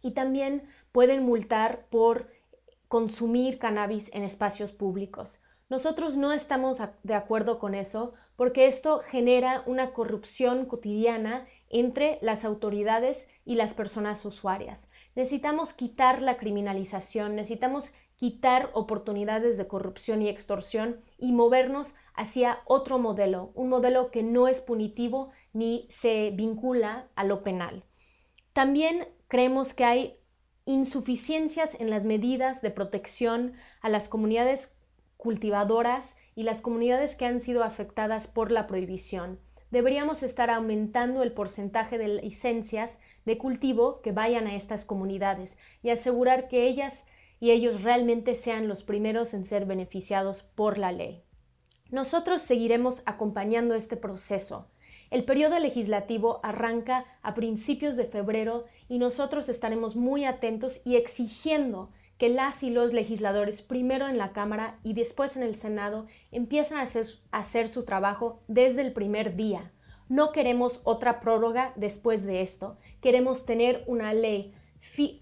y 0.00 0.12
también 0.12 0.62
pueden 0.92 1.24
multar 1.24 1.86
por 1.90 2.30
consumir 2.90 3.60
cannabis 3.60 4.12
en 4.16 4.24
espacios 4.24 4.72
públicos. 4.72 5.44
Nosotros 5.68 6.16
no 6.16 6.32
estamos 6.32 6.78
de 7.04 7.14
acuerdo 7.14 7.60
con 7.60 7.76
eso 7.76 8.14
porque 8.34 8.66
esto 8.66 8.98
genera 8.98 9.62
una 9.66 9.92
corrupción 9.92 10.66
cotidiana 10.66 11.46
entre 11.68 12.18
las 12.20 12.44
autoridades 12.44 13.28
y 13.44 13.54
las 13.54 13.74
personas 13.74 14.24
usuarias. 14.24 14.90
Necesitamos 15.14 15.72
quitar 15.72 16.20
la 16.20 16.36
criminalización, 16.36 17.36
necesitamos 17.36 17.92
quitar 18.16 18.70
oportunidades 18.72 19.56
de 19.56 19.68
corrupción 19.68 20.20
y 20.20 20.28
extorsión 20.28 21.00
y 21.16 21.30
movernos 21.30 21.94
hacia 22.14 22.58
otro 22.64 22.98
modelo, 22.98 23.52
un 23.54 23.68
modelo 23.68 24.10
que 24.10 24.24
no 24.24 24.48
es 24.48 24.60
punitivo 24.60 25.30
ni 25.52 25.86
se 25.90 26.32
vincula 26.32 27.08
a 27.14 27.22
lo 27.22 27.44
penal. 27.44 27.84
También 28.52 29.06
creemos 29.28 29.74
que 29.74 29.84
hay 29.84 30.19
insuficiencias 30.64 31.78
en 31.80 31.90
las 31.90 32.04
medidas 32.04 32.62
de 32.62 32.70
protección 32.70 33.54
a 33.80 33.88
las 33.88 34.08
comunidades 34.08 34.78
cultivadoras 35.16 36.16
y 36.34 36.44
las 36.44 36.60
comunidades 36.60 37.16
que 37.16 37.26
han 37.26 37.40
sido 37.40 37.64
afectadas 37.64 38.26
por 38.26 38.50
la 38.50 38.66
prohibición. 38.66 39.38
Deberíamos 39.70 40.22
estar 40.22 40.50
aumentando 40.50 41.22
el 41.22 41.32
porcentaje 41.32 41.98
de 41.98 42.08
licencias 42.08 43.00
de 43.24 43.38
cultivo 43.38 44.00
que 44.02 44.12
vayan 44.12 44.46
a 44.46 44.56
estas 44.56 44.84
comunidades 44.84 45.58
y 45.82 45.90
asegurar 45.90 46.48
que 46.48 46.66
ellas 46.66 47.06
y 47.38 47.52
ellos 47.52 47.82
realmente 47.82 48.34
sean 48.34 48.68
los 48.68 48.82
primeros 48.82 49.32
en 49.34 49.44
ser 49.44 49.66
beneficiados 49.66 50.42
por 50.42 50.78
la 50.78 50.92
ley. 50.92 51.22
Nosotros 51.90 52.42
seguiremos 52.42 53.02
acompañando 53.06 53.74
este 53.74 53.96
proceso. 53.96 54.68
El 55.10 55.24
periodo 55.24 55.58
legislativo 55.58 56.38
arranca 56.44 57.04
a 57.22 57.34
principios 57.34 57.96
de 57.96 58.04
febrero 58.04 58.66
y 58.90 58.98
nosotros 58.98 59.48
estaremos 59.48 59.94
muy 59.94 60.24
atentos 60.24 60.80
y 60.84 60.96
exigiendo 60.96 61.90
que 62.18 62.28
las 62.28 62.64
y 62.64 62.70
los 62.70 62.92
legisladores, 62.92 63.62
primero 63.62 64.08
en 64.08 64.18
la 64.18 64.32
Cámara 64.32 64.80
y 64.82 64.94
después 64.94 65.36
en 65.36 65.44
el 65.44 65.54
Senado, 65.54 66.06
empiecen 66.32 66.78
a 66.78 66.88
hacer, 67.30 67.68
su 67.68 67.84
trabajo 67.84 68.40
desde 68.48 68.82
el 68.82 68.92
primer 68.92 69.36
día. 69.36 69.70
No 70.08 70.32
queremos 70.32 70.80
otra 70.82 71.20
prórroga 71.20 71.72
después 71.76 72.24
de 72.24 72.42
esto. 72.42 72.76
Queremos 73.00 73.46
tener 73.46 73.84
una 73.86 74.12
ley 74.12 74.52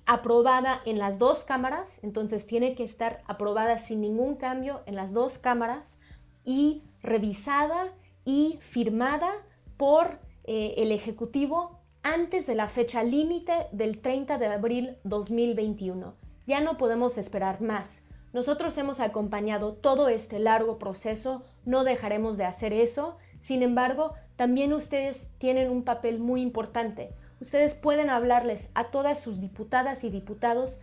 aprobada 0.06 0.80
en 0.86 0.98
las 0.98 1.18
dos 1.18 1.44
cámaras, 1.44 2.02
entonces 2.02 2.46
tiene 2.46 2.74
que 2.74 2.84
estar 2.84 3.22
aprobada 3.26 3.76
sin 3.76 4.00
ningún 4.00 4.36
cambio 4.36 4.80
en 4.86 4.96
las 4.96 5.12
dos 5.12 5.36
cámaras 5.36 6.00
y 6.46 6.84
revisada 7.02 7.92
y 8.24 8.58
firmada 8.62 9.30
por 9.76 10.20
eh, 10.44 10.74
el 10.78 10.90
Ejecutivo 10.90 11.77
antes 12.12 12.46
de 12.46 12.54
la 12.54 12.68
fecha 12.68 13.02
límite 13.02 13.52
del 13.72 14.00
30 14.00 14.38
de 14.38 14.46
abril 14.46 14.96
2021. 15.04 16.14
Ya 16.46 16.60
no 16.60 16.78
podemos 16.78 17.18
esperar 17.18 17.60
más. 17.60 18.06
Nosotros 18.32 18.76
hemos 18.78 19.00
acompañado 19.00 19.74
todo 19.74 20.08
este 20.08 20.38
largo 20.38 20.78
proceso, 20.78 21.44
no 21.64 21.84
dejaremos 21.84 22.36
de 22.36 22.44
hacer 22.44 22.72
eso. 22.72 23.16
Sin 23.40 23.62
embargo, 23.62 24.14
también 24.36 24.72
ustedes 24.72 25.32
tienen 25.38 25.70
un 25.70 25.82
papel 25.84 26.18
muy 26.18 26.40
importante 26.40 27.10
ustedes 27.40 27.74
pueden 27.74 28.10
hablarles 28.10 28.70
a 28.74 28.84
todas 28.84 29.20
sus 29.20 29.40
diputadas 29.40 30.04
y 30.04 30.10
diputados 30.10 30.80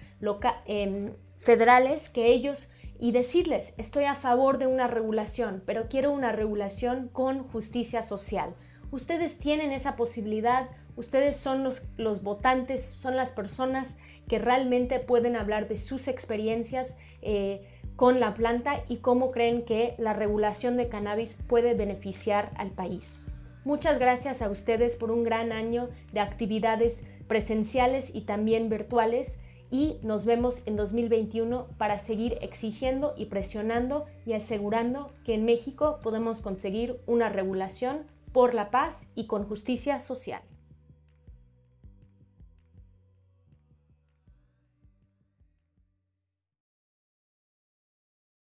em, 0.65 1.13
federales 1.37 2.09
que 2.09 2.27
ellos 2.27 2.69
y 2.99 3.11
decirles, 3.11 3.73
estoy 3.77 4.05
a 4.05 4.15
favor 4.15 4.57
de 4.57 4.67
una 4.67 4.87
regulación, 4.87 5.61
pero 5.65 5.89
quiero 5.89 6.11
una 6.13 6.31
regulación 6.31 7.09
con 7.11 7.39
justicia 7.43 8.03
social. 8.03 8.55
Ustedes 8.95 9.39
tienen 9.39 9.73
esa 9.73 9.97
posibilidad, 9.97 10.69
ustedes 10.95 11.35
son 11.35 11.65
los, 11.65 11.85
los 11.97 12.23
votantes, 12.23 12.81
son 12.81 13.17
las 13.17 13.31
personas 13.31 13.97
que 14.29 14.39
realmente 14.39 14.99
pueden 14.99 15.35
hablar 15.35 15.67
de 15.67 15.75
sus 15.75 16.07
experiencias 16.07 16.95
eh, 17.21 17.67
con 17.97 18.21
la 18.21 18.33
planta 18.33 18.83
y 18.87 18.99
cómo 18.99 19.31
creen 19.31 19.65
que 19.65 19.95
la 19.97 20.13
regulación 20.13 20.77
de 20.77 20.87
cannabis 20.87 21.35
puede 21.49 21.73
beneficiar 21.73 22.53
al 22.55 22.71
país. 22.71 23.25
Muchas 23.65 23.99
gracias 23.99 24.41
a 24.41 24.49
ustedes 24.49 24.95
por 24.95 25.11
un 25.11 25.25
gran 25.25 25.51
año 25.51 25.89
de 26.13 26.21
actividades 26.21 27.03
presenciales 27.27 28.15
y 28.15 28.21
también 28.21 28.69
virtuales 28.69 29.41
y 29.69 29.97
nos 30.03 30.23
vemos 30.23 30.61
en 30.67 30.77
2021 30.77 31.67
para 31.77 31.99
seguir 31.99 32.37
exigiendo 32.39 33.13
y 33.17 33.25
presionando 33.25 34.05
y 34.25 34.31
asegurando 34.31 35.11
que 35.25 35.33
en 35.33 35.43
México 35.43 35.99
podemos 36.01 36.39
conseguir 36.39 37.01
una 37.07 37.27
regulación 37.27 38.14
por 38.35 38.53
la 38.53 38.69
paz 38.69 39.13
y 39.15 39.27
con 39.27 39.45
justicia 39.45 40.01
social. 40.01 40.41